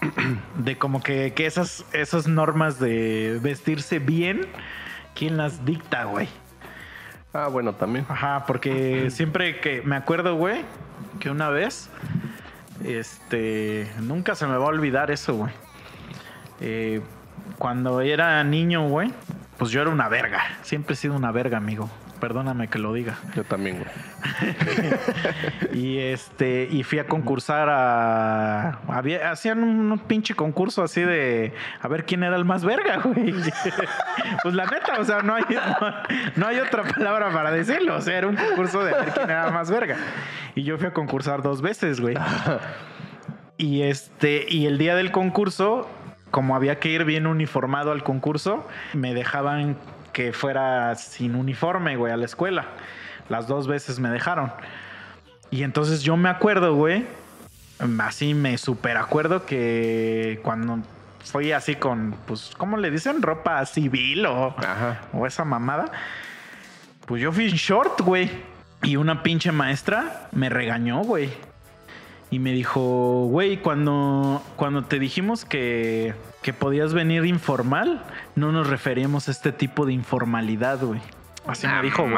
[0.56, 4.48] De como que, que esas, esas normas de vestirse bien,
[5.14, 6.28] ¿quién las dicta, güey?
[7.32, 8.04] ah, bueno, también.
[8.08, 10.64] Ajá, porque siempre que me acuerdo, güey,
[11.20, 11.88] que una vez,
[12.84, 15.52] este, nunca se me va a olvidar eso, güey.
[16.60, 17.00] Eh,
[17.58, 19.12] cuando era niño, güey,
[19.58, 20.42] pues yo era una verga.
[20.62, 21.88] Siempre he sido una verga, amigo.
[22.22, 23.18] Perdóname que lo diga.
[23.34, 23.90] Yo también, güey.
[25.72, 28.78] Y este, y fui a concursar a.
[28.86, 32.98] Había, hacían un, un pinche concurso así de a ver quién era el más verga,
[33.02, 33.34] güey.
[34.44, 35.90] Pues la neta, o sea, no hay, no,
[36.36, 37.96] no hay otra palabra para decirlo.
[37.96, 39.96] O sea, era un concurso de a ver quién era el más verga.
[40.54, 42.14] Y yo fui a concursar dos veces, güey.
[43.56, 45.90] Y este, y el día del concurso,
[46.30, 49.76] como había que ir bien uniformado al concurso, me dejaban
[50.12, 52.66] que fuera sin uniforme, güey, a la escuela.
[53.28, 54.52] Las dos veces me dejaron.
[55.50, 57.06] Y entonces yo me acuerdo, güey,
[58.00, 60.78] así me super acuerdo que cuando
[61.24, 63.22] fui así con, pues, ¿cómo le dicen?
[63.22, 65.02] Ropa civil o, Ajá.
[65.12, 65.86] o esa mamada.
[67.06, 68.30] Pues yo fui en short, güey.
[68.82, 71.30] Y una pinche maestra me regañó, güey.
[72.32, 78.02] Y me dijo, güey, cuando, cuando te dijimos que, que podías venir informal,
[78.36, 81.02] no nos referíamos a este tipo de informalidad, güey.
[81.46, 82.16] Así me dijo, güey.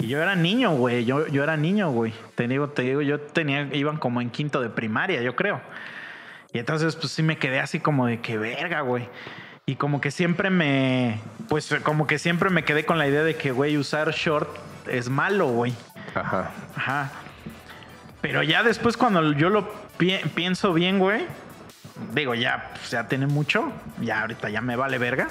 [0.00, 1.04] Y yo era niño, güey.
[1.04, 2.12] Yo, yo era niño, güey.
[2.34, 5.60] Te digo, te digo, yo tenía, iban como en quinto de primaria, yo creo.
[6.52, 9.08] Y entonces, pues sí me quedé así como de que verga, güey.
[9.66, 13.36] Y como que siempre me, pues como que siempre me quedé con la idea de
[13.36, 14.48] que, güey, usar short
[14.88, 15.74] es malo, güey.
[16.16, 16.50] Ajá.
[16.74, 17.12] Ajá.
[18.28, 21.26] Pero ya después cuando yo lo pi- pienso bien, güey,
[22.14, 25.28] digo, ya, pues, ya tiene mucho, ya ahorita ya me vale verga,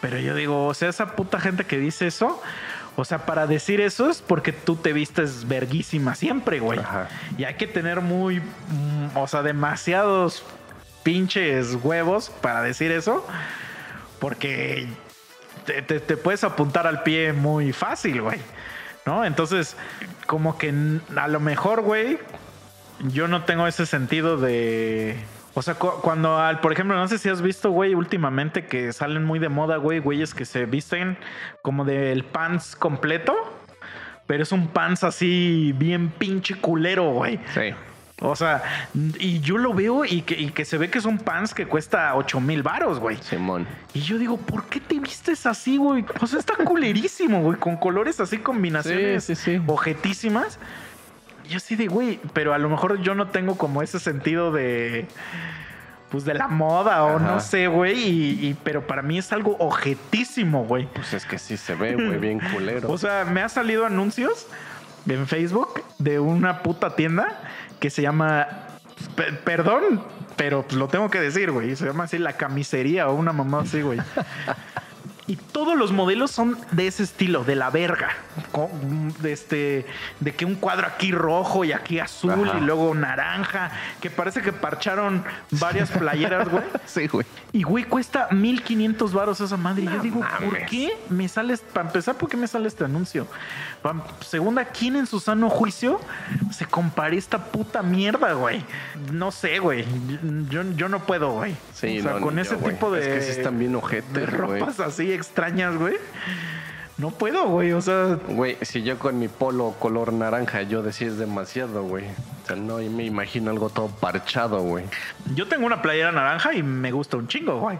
[0.00, 2.40] pero yo digo, o sea, esa puta gente que dice eso,
[2.96, 6.78] o sea, para decir eso es porque tú te vistes verguísima siempre, güey.
[6.80, 7.08] Ajá.
[7.36, 10.42] Y hay que tener muy, mm, o sea, demasiados
[11.04, 13.24] pinches huevos para decir eso,
[14.18, 14.88] porque
[15.64, 18.38] te, te- te puedes apuntar al pie muy fácil, güey.
[19.06, 19.24] ¿No?
[19.24, 19.74] Entonces,
[20.26, 20.74] como que
[21.16, 22.18] a lo mejor, güey,
[23.00, 25.16] yo no tengo ese sentido de.
[25.54, 28.92] O sea, cu- cuando, al, por ejemplo, no sé si has visto, güey, últimamente que
[28.92, 31.16] salen muy de moda, güey, güeyes que se visten
[31.62, 33.34] como del pants completo,
[34.26, 37.40] pero es un pants así bien pinche culero, güey.
[37.54, 37.74] Sí.
[38.20, 38.62] O sea,
[39.20, 41.66] y yo lo veo y que, y que se ve que es un pants que
[41.66, 43.16] cuesta 8 mil varos, güey.
[43.22, 43.66] Simón.
[43.94, 46.04] Y yo digo, ¿por qué te vistes así, güey?
[46.20, 49.62] O sea, está culerísimo, güey, con colores así, combinaciones Sí, sí, sí.
[49.66, 50.58] ojetísimas.
[51.48, 55.06] Y así de, güey, pero a lo mejor yo no tengo como ese sentido de,
[56.10, 57.26] pues, de la moda o Ajá.
[57.26, 60.86] no sé, güey, y, y- pero para mí es algo ojetísimo, güey.
[60.94, 62.90] Pues es que sí se ve, güey, bien culero.
[62.90, 64.46] O sea, me ha salido anuncios
[65.08, 67.40] en Facebook de una puta tienda
[67.80, 68.46] que se llama.
[69.16, 70.02] pe- Perdón,
[70.36, 71.74] pero pues lo tengo que decir, güey.
[71.76, 73.98] Se llama así la camisería o una mamá así, güey.
[75.28, 78.08] Y todos los modelos son de ese estilo, de la verga.
[79.20, 79.86] De, este,
[80.20, 82.58] de que un cuadro aquí rojo y aquí azul Ajá.
[82.58, 83.70] y luego naranja.
[84.00, 86.64] Que parece que parcharon varias playeras, güey.
[86.86, 87.26] sí, güey.
[87.52, 89.82] Y güey, cuesta 1500 varos esa madre.
[89.82, 91.56] Y yo digo, ¿por qué me sale?
[91.58, 93.26] Para empezar, ¿por qué me sale este anuncio?
[93.82, 96.00] Pa- segunda, ¿quién en su sano juicio
[96.52, 98.64] se compare esta puta mierda, güey?
[99.12, 99.84] No sé, güey.
[100.48, 101.54] Yo, yo no puedo, güey.
[101.74, 103.00] Sí, o sea, no, con ese yo, tipo de.
[103.00, 105.96] Es que sí están bien de ojetes, ropas así extrañas, güey.
[106.96, 107.72] No puedo, güey.
[107.72, 112.04] O sea, Güey, si yo con mi polo color naranja, yo decía es demasiado, güey.
[112.04, 114.84] O sea, no me imagino algo todo parchado, güey.
[115.34, 117.78] Yo tengo una playera naranja y me gusta un chingo, güey.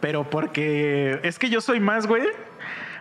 [0.00, 2.22] Pero porque es que yo soy más, güey.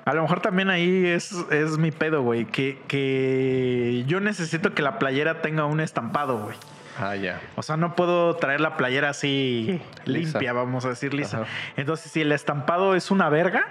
[0.05, 2.45] A lo mejor también ahí es, es mi pedo, güey.
[2.45, 6.55] Que, que yo necesito que la playera tenga un estampado, güey.
[7.01, 7.41] Ah, ya.
[7.55, 10.37] O sea, no puedo traer la playera así Lisa.
[10.39, 11.41] limpia, vamos a decir lisa.
[11.41, 11.47] Ajá.
[11.75, 13.65] Entonces, si el estampado es una verga,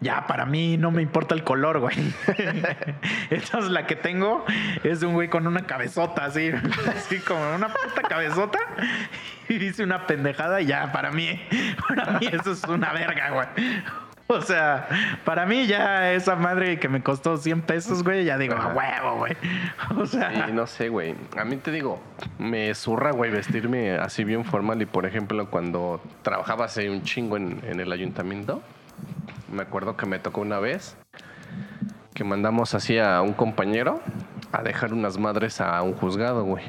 [0.00, 1.96] ya para mí no me importa el color, güey.
[3.30, 4.44] Entonces, la que tengo
[4.82, 6.50] es de un güey con una cabezota, así,
[6.96, 8.58] así como una puta cabezota.
[9.48, 11.40] Y dice una pendejada y ya, para mí,
[11.88, 13.46] para mí eso es una verga, güey.
[14.28, 14.88] O sea,
[15.24, 19.18] para mí ya esa madre que me costó 100 pesos, güey, ya digo, a huevo,
[19.18, 19.36] güey.
[19.96, 21.14] O sea, Y no sé, güey.
[21.36, 22.00] A mí te digo,
[22.38, 24.82] me zurra, güey, vestirme así bien formal.
[24.82, 28.62] Y por ejemplo, cuando trabajaba hace un chingo en, en el ayuntamiento,
[29.52, 30.96] me acuerdo que me tocó una vez
[32.14, 34.00] que mandamos así a un compañero
[34.50, 36.64] a dejar unas madres a un juzgado, güey.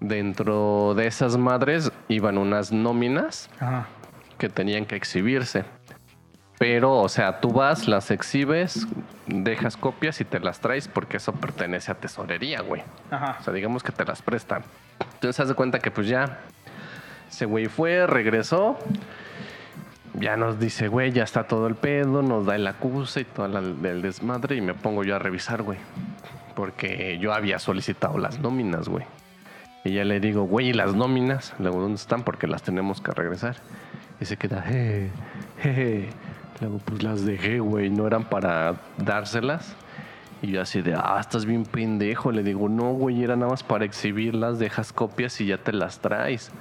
[0.00, 3.88] Dentro de esas madres iban unas nóminas ajá.
[4.38, 5.64] que tenían que exhibirse.
[6.58, 8.86] Pero, o sea, tú vas, las exhibes,
[9.26, 12.82] dejas copias y te las traes porque eso pertenece a tesorería, güey.
[13.10, 13.36] Ajá.
[13.40, 14.62] O sea, digamos que te las prestan.
[15.14, 16.40] Entonces, haz de cuenta que pues ya,
[17.30, 18.76] ese güey fue, regresó,
[20.14, 23.46] ya nos dice, güey, ya está todo el pedo, nos da el acuse y todo
[23.46, 25.78] el desmadre y me pongo yo a revisar, güey.
[26.56, 29.04] Porque yo había solicitado las nóminas, güey.
[29.84, 31.54] Y ya le digo, güey, ¿y las nóminas?
[31.60, 32.24] Luego, ¿dónde están?
[32.24, 33.56] Porque las tenemos que regresar.
[34.20, 35.08] Y se queda, "Eh,
[35.62, 36.08] jeje,
[36.60, 39.76] Luego, pues las dejé, güey, no eran para dárselas.
[40.42, 42.32] Y yo así de, ah, estás bien pendejo.
[42.32, 46.00] Le digo, no, güey, era nada más para exhibirlas, dejas copias y ya te las
[46.00, 46.52] traes.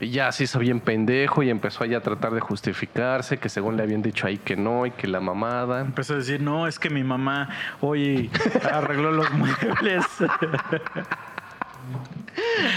[0.00, 3.76] Y ya se hizo bien pendejo y empezó allá a tratar de justificarse, que según
[3.76, 5.80] le habían dicho ahí que no y que la mamada.
[5.80, 7.48] Empezó a decir, no, es que mi mamá
[7.80, 8.30] hoy
[8.72, 10.06] arregló los muebles.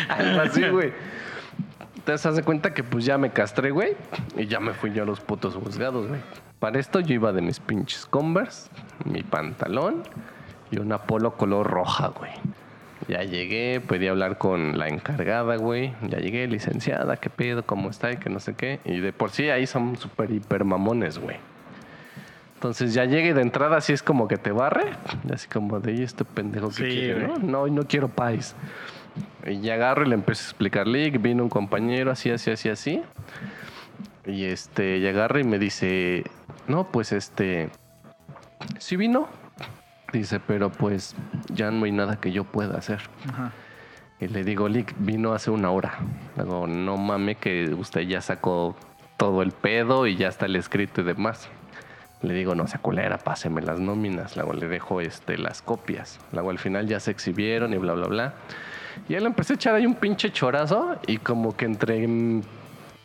[0.09, 0.91] Algo así, güey.
[2.06, 3.95] Te das de cuenta que pues ya me castré, güey.
[4.36, 6.20] Y ya me fui yo a los putos juzgados, güey.
[6.60, 8.70] Para esto yo iba de mis pinches Converse,
[9.06, 10.04] mi pantalón
[10.72, 12.32] y una polo color roja, güey.
[13.08, 15.93] Ya llegué, pedí hablar con la encargada, güey.
[16.08, 18.80] Ya llegué, licenciada, qué pedo, cómo está y que no sé qué.
[18.86, 21.38] Y de por sí ahí son súper hiper mamones, güey.
[22.56, 24.86] Entonces ya llegué de entrada, así es como que te barre.
[25.34, 27.28] Así como de, "¿Y este pendejo que Sí, quiere.
[27.28, 27.38] ¿no?
[27.39, 28.56] No, no quiero pais.
[29.45, 33.01] Y agarro y le empiezo a explicarle, que vino un compañero así, así, así, así.
[34.26, 36.24] Y este, y agarra y me dice,
[36.68, 37.70] no, pues este,
[38.80, 39.28] sí vino.
[40.11, 41.16] Dice, pero pues
[41.51, 43.01] ya no hay nada que yo pueda hacer.
[43.30, 43.51] Ajá.
[44.20, 45.99] Y le digo, Lick, vino hace una hora.
[46.38, 48.76] Le digo, no mame que usted ya sacó
[49.18, 51.49] todo el pedo y ya está el escrito y demás.
[52.22, 54.38] Le digo, no sea culera, páseme las nóminas.
[54.38, 56.20] Luego le dejo este, las copias.
[56.32, 58.34] Luego al final ya se exhibieron y bla, bla, bla.
[59.10, 62.08] Y él empecé a echar ahí un pinche chorazo y como que entre...
[62.08, 62.41] mm,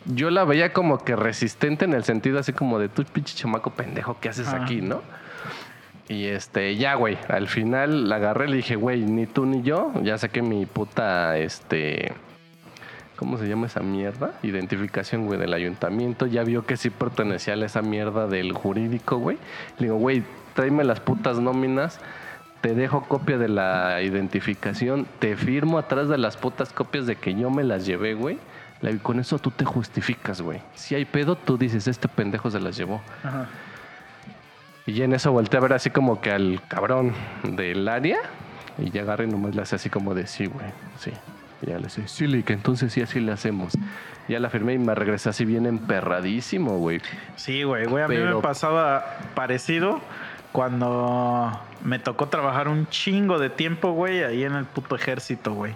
[0.06, 3.70] Yo la veía como que resistente en el sentido así como de tú pinche chamaco
[3.70, 5.02] pendejo, ¿qué haces aquí, no?
[6.08, 9.60] Y este, ya, güey, al final la agarré y le dije, güey, ni tú ni
[9.62, 12.12] yo, ya saqué mi puta, este,
[13.16, 14.32] ¿cómo se llama esa mierda?
[14.42, 16.24] Identificación, güey, del ayuntamiento.
[16.24, 19.36] Ya vio que sí pertenecía a esa mierda del jurídico, güey.
[19.78, 20.22] Le digo, güey,
[20.54, 22.00] tráeme las putas nóminas,
[22.60, 27.34] te dejo copia de la identificación, te firmo atrás de las putas copias de que
[27.34, 28.38] yo me las llevé, güey.
[28.82, 30.60] Digo, con eso tú te justificas, güey.
[30.74, 33.00] Si hay pedo, tú dices, este pendejo se las llevó.
[33.22, 33.46] Ajá.
[34.86, 38.18] Y ya en eso volteé a ver así como que al cabrón del área.
[38.78, 40.66] Y ya agarré y nomás le hace así como de sí, güey.
[40.98, 41.12] Sí.
[41.60, 43.74] Y ya le dice, sí, que entonces sí, así le hacemos.
[44.28, 47.00] Ya la firmé y me regresé así bien emperradísimo, güey.
[47.36, 50.00] Sí, güey, güey, a mí me pasaba parecido
[50.58, 55.72] cuando me tocó trabajar un chingo de tiempo, güey, ahí en el puto ejército, güey.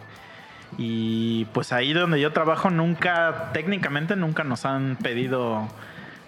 [0.77, 5.69] Y pues ahí donde yo trabajo nunca, técnicamente nunca nos han pedido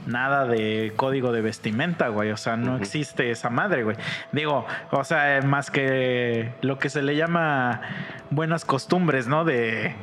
[0.07, 2.31] nada de código de vestimenta, güey.
[2.31, 3.97] O sea, no existe esa madre, güey.
[4.33, 7.81] Digo, o sea, más que lo que se le llama
[8.31, 9.45] buenas costumbres, ¿no?
[9.45, 9.95] De,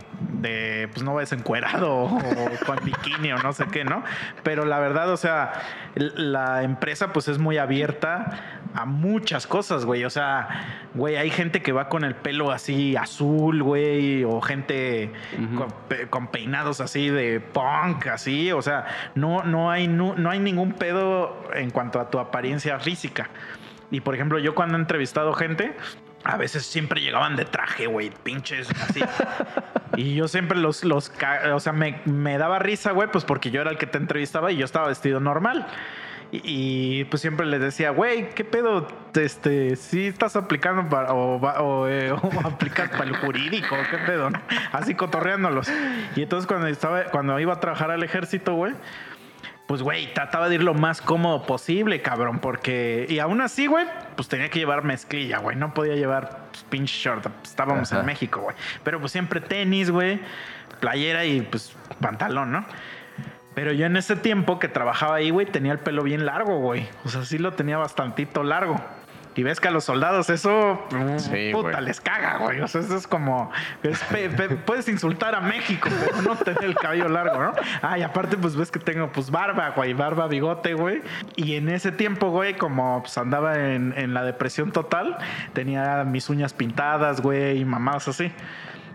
[0.42, 2.20] de pues no vayas encuerado o
[2.66, 4.04] con bikini o no sé qué, ¿no?
[4.44, 5.54] Pero la verdad, o sea,
[5.96, 10.06] la empresa pues es muy abierta a muchas cosas, güey.
[10.06, 15.12] O sea, güey, hay gente que va con el pelo así azul, güey, o gente
[15.58, 18.52] con, pe- con peinados así de punk, así.
[18.52, 22.80] O sea, no, no, hay, no, no hay ningún pedo en cuanto a tu apariencia
[22.80, 23.30] física.
[23.92, 25.76] Y por ejemplo, yo cuando he entrevistado gente,
[26.24, 29.02] a veces siempre llegaban de traje, güey, pinches así.
[29.98, 31.12] y yo siempre los, los,
[31.54, 34.52] o sea, me, me daba risa, güey, pues porque yo era el que te entrevistaba
[34.52, 35.68] y yo estaba vestido normal.
[36.32, 36.42] Y,
[37.00, 38.88] y, pues siempre les decía, güey, ¿qué pedo?
[39.16, 44.30] Este, sí estás aplicando para, o, o, eh, o aplicas para el jurídico, ¿qué pedo?
[44.30, 44.42] no?
[44.72, 45.70] Así cotorreándolos.
[46.16, 48.74] Y entonces cuando estaba, cuando iba a trabajar al ejército, güey,
[49.72, 53.06] pues, güey, trataba de ir lo más cómodo posible, cabrón, porque...
[53.08, 53.86] Y aún así, güey,
[54.18, 55.56] pues tenía que llevar mezclilla, güey.
[55.56, 57.26] No podía llevar pues, pinche short.
[57.42, 58.02] estábamos Ajá.
[58.02, 58.56] en México, güey.
[58.84, 60.20] Pero pues siempre tenis, güey,
[60.82, 62.66] playera y pues pantalón, ¿no?
[63.54, 66.88] Pero yo en ese tiempo que trabajaba ahí, güey, tenía el pelo bien largo, güey.
[67.06, 68.76] O sea, sí lo tenía bastantito largo.
[69.34, 72.60] Y ves que a los soldados eso, mm, Sí, puta, les caga, güey.
[72.60, 73.50] O sea, eso es como,
[73.82, 77.54] es pe- pe- puedes insultar a México, pero no tener el cabello largo, ¿no?
[77.82, 81.02] Ah, y aparte, pues ves que tengo, pues, barba, güey, barba, bigote, güey.
[81.38, 85.18] Y en ese tiempo, güey, como pues andaba en, en la depresión total,
[85.54, 88.34] tenía mis uñas pintadas, güey, y mamadas así.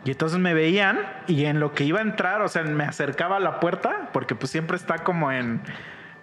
[0.04, 3.36] Y entonces me veían y en lo que iba a entrar, o sea, me acercaba
[3.36, 5.62] a la puerta, porque pues siempre está como en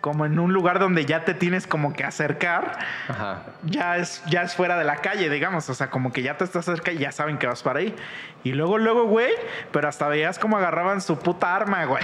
[0.03, 3.43] como en un lugar donde ya te tienes como que acercar, Ajá.
[3.63, 5.69] ya es, ya es fuera de la calle, digamos.
[5.69, 7.95] O sea, como que ya te estás cerca y ya saben que vas para ahí.
[8.43, 9.31] Y luego, luego, güey,
[9.71, 12.03] pero hasta veías como agarraban su puta arma, güey.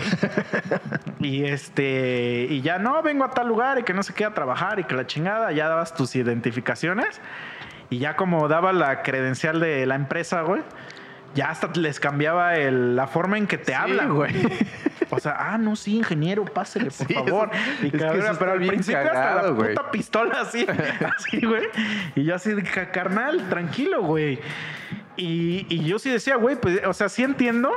[1.19, 4.33] y este, y ya no, vengo a tal lugar y que no se queda a
[4.33, 7.19] trabajar y que la chingada, ya dabas tus identificaciones.
[7.89, 10.61] Y ya como daba la credencial de la empresa, güey,
[11.35, 14.33] ya hasta les cambiaba el- la forma en que te hablan, güey.
[15.11, 17.49] O sea, ah, no, sí, ingeniero, pásele, por Sí, favor.
[17.81, 20.65] y que pero al principio hasta la puta pistola así,
[21.17, 21.63] así, güey.
[22.15, 24.39] Y yo así de "Ca- carnal, tranquilo, güey.
[25.17, 27.71] Y, y yo sí decía, güey, pues, o sea, sí entiendo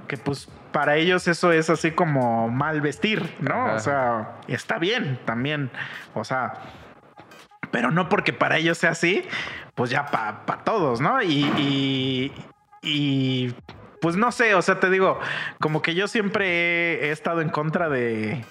[0.00, 3.54] porque pues para ellos eso es así como mal vestir, ¿no?
[3.66, 3.74] Ajá.
[3.74, 5.70] O sea, está bien también,
[6.14, 6.54] o sea,
[7.70, 9.24] pero no porque para ellos sea así,
[9.74, 11.22] pues ya para todos, ¿no?
[11.22, 12.32] Y, y,
[12.82, 13.54] y,
[14.00, 15.18] pues no sé, o sea, te digo,
[15.60, 18.44] como que yo siempre he, estado en contra de,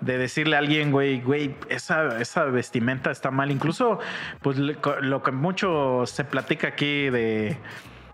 [0.00, 3.50] de decirle a alguien, güey, güey, esa, esa vestimenta está mal.
[3.50, 3.98] Incluso,
[4.42, 7.56] pues lo que mucho se platica aquí de...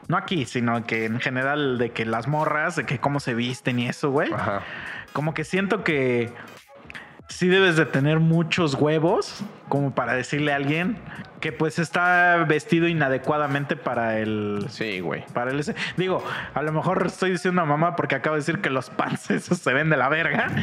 [0.07, 3.79] No aquí, sino que en general de que las morras, de que cómo se visten
[3.79, 4.31] y eso, güey.
[5.13, 6.33] Como que siento que
[7.29, 10.99] sí debes de tener muchos huevos como para decirle a alguien
[11.41, 14.67] que pues está vestido inadecuadamente para el...
[14.71, 15.25] Sí, güey.
[15.33, 15.63] Para el.
[15.97, 16.25] Digo,
[16.55, 19.59] a lo mejor estoy diciendo a mamá porque acabo de decir que los pants esos
[19.59, 20.49] se ven de la verga.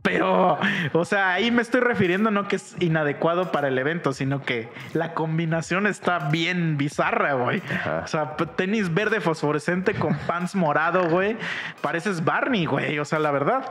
[0.00, 0.58] Pero,
[0.92, 4.68] o sea, ahí me estoy refiriendo no que es inadecuado para el evento, sino que
[4.94, 7.60] la combinación está bien bizarra, güey.
[7.68, 8.02] Ajá.
[8.04, 11.36] O sea, tenis verde fosforescente con pants morado, güey.
[11.82, 12.98] Pareces Barney, güey.
[13.00, 13.64] O sea, la verdad.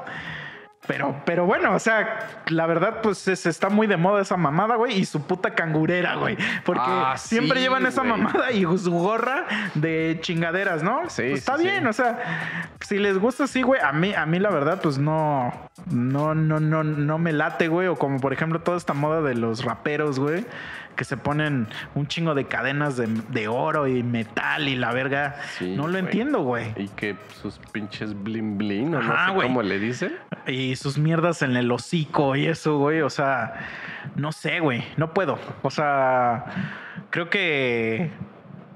[0.88, 4.76] Pero, pero bueno, o sea, la verdad, pues es- está muy de moda esa mamada,
[4.76, 6.38] güey, y su puta cangurera, güey.
[6.64, 8.12] Porque Ah, siempre sí, llevan esa güey.
[8.14, 11.02] mamada y su gorra de chingaderas, ¿no?
[11.02, 11.64] Sí, Pues sí, está sí.
[11.64, 14.98] bien, o sea, si les gusta así, güey, a mí, a mí la verdad, pues
[14.98, 15.54] no,
[15.92, 17.88] no, no, no, no me late, güey.
[17.88, 20.46] O como por ejemplo toda esta moda de los raperos, güey,
[20.98, 25.36] que se ponen un chingo de cadenas de, de oro y metal y la verga.
[25.58, 26.74] Sí, no lo entiendo, güey.
[26.76, 29.48] Y que sus pinches blin blin, o no Ajá, sé güey.
[29.48, 30.18] cómo le dicen.
[30.48, 33.02] Y sus mierdas en el hocico y eso, güey.
[33.02, 33.54] O sea,
[34.16, 34.84] no sé, güey.
[34.98, 35.40] No puedo.
[35.62, 36.46] O sea,
[37.12, 38.12] creo que.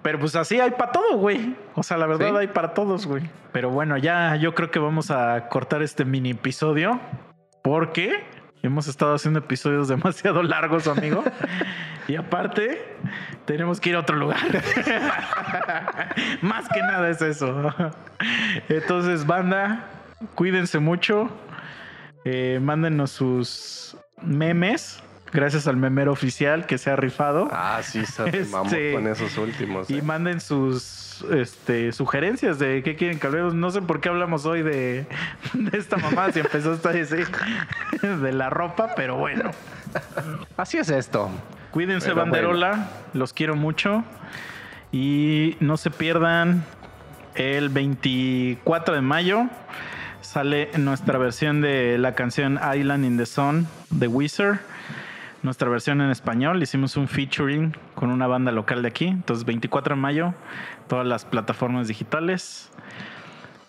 [0.04, 1.56] Pero pues así hay para todo, güey.
[1.76, 2.36] O sea, la verdad Sí.
[2.38, 3.24] hay para todos, güey.
[3.52, 7.00] Pero bueno, ya yo creo que vamos a cortar este mini episodio.
[7.64, 8.24] Porque
[8.64, 11.24] hemos estado haciendo episodios demasiado largos, amigo.
[12.08, 12.98] y aparte,
[13.46, 14.42] tenemos que ir a otro lugar.
[16.42, 17.74] Más que nada es eso.
[18.70, 19.86] Entonces, banda,
[20.36, 21.30] cuídense mucho.
[22.26, 25.02] Eh, mándenos sus memes.
[25.34, 27.48] Gracias al memero oficial que se ha rifado.
[27.52, 29.90] Ah, sí, se Este, con esos últimos.
[29.90, 30.02] Y eh.
[30.02, 33.54] manden sus este, sugerencias de qué quieren que hablemos.
[33.54, 35.06] No sé por qué hablamos hoy de,
[35.54, 37.24] de esta mamá, si empezó a así
[38.02, 39.52] de la ropa, pero bueno.
[40.58, 41.30] Así es esto.
[41.72, 42.90] Cuídense, Pero banderola.
[43.14, 44.04] Los quiero mucho.
[44.92, 46.66] Y no se pierdan
[47.36, 49.48] el 24 de mayo.
[50.22, 54.60] Sale nuestra versión de la canción Island in the Sun de Wizard.
[55.44, 56.62] Nuestra versión en español.
[56.62, 59.08] Hicimos un featuring con una banda local de aquí.
[59.08, 60.34] Entonces, 24 de mayo,
[60.88, 62.70] todas las plataformas digitales.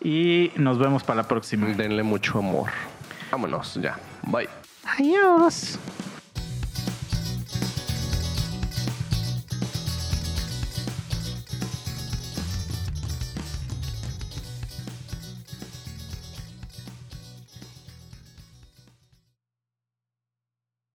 [0.01, 1.67] Y nos vemos para la próxima.
[1.69, 2.71] Denle mucho amor.
[3.31, 3.97] Vámonos ya.
[4.23, 4.49] Bye.
[4.85, 5.79] Adiós.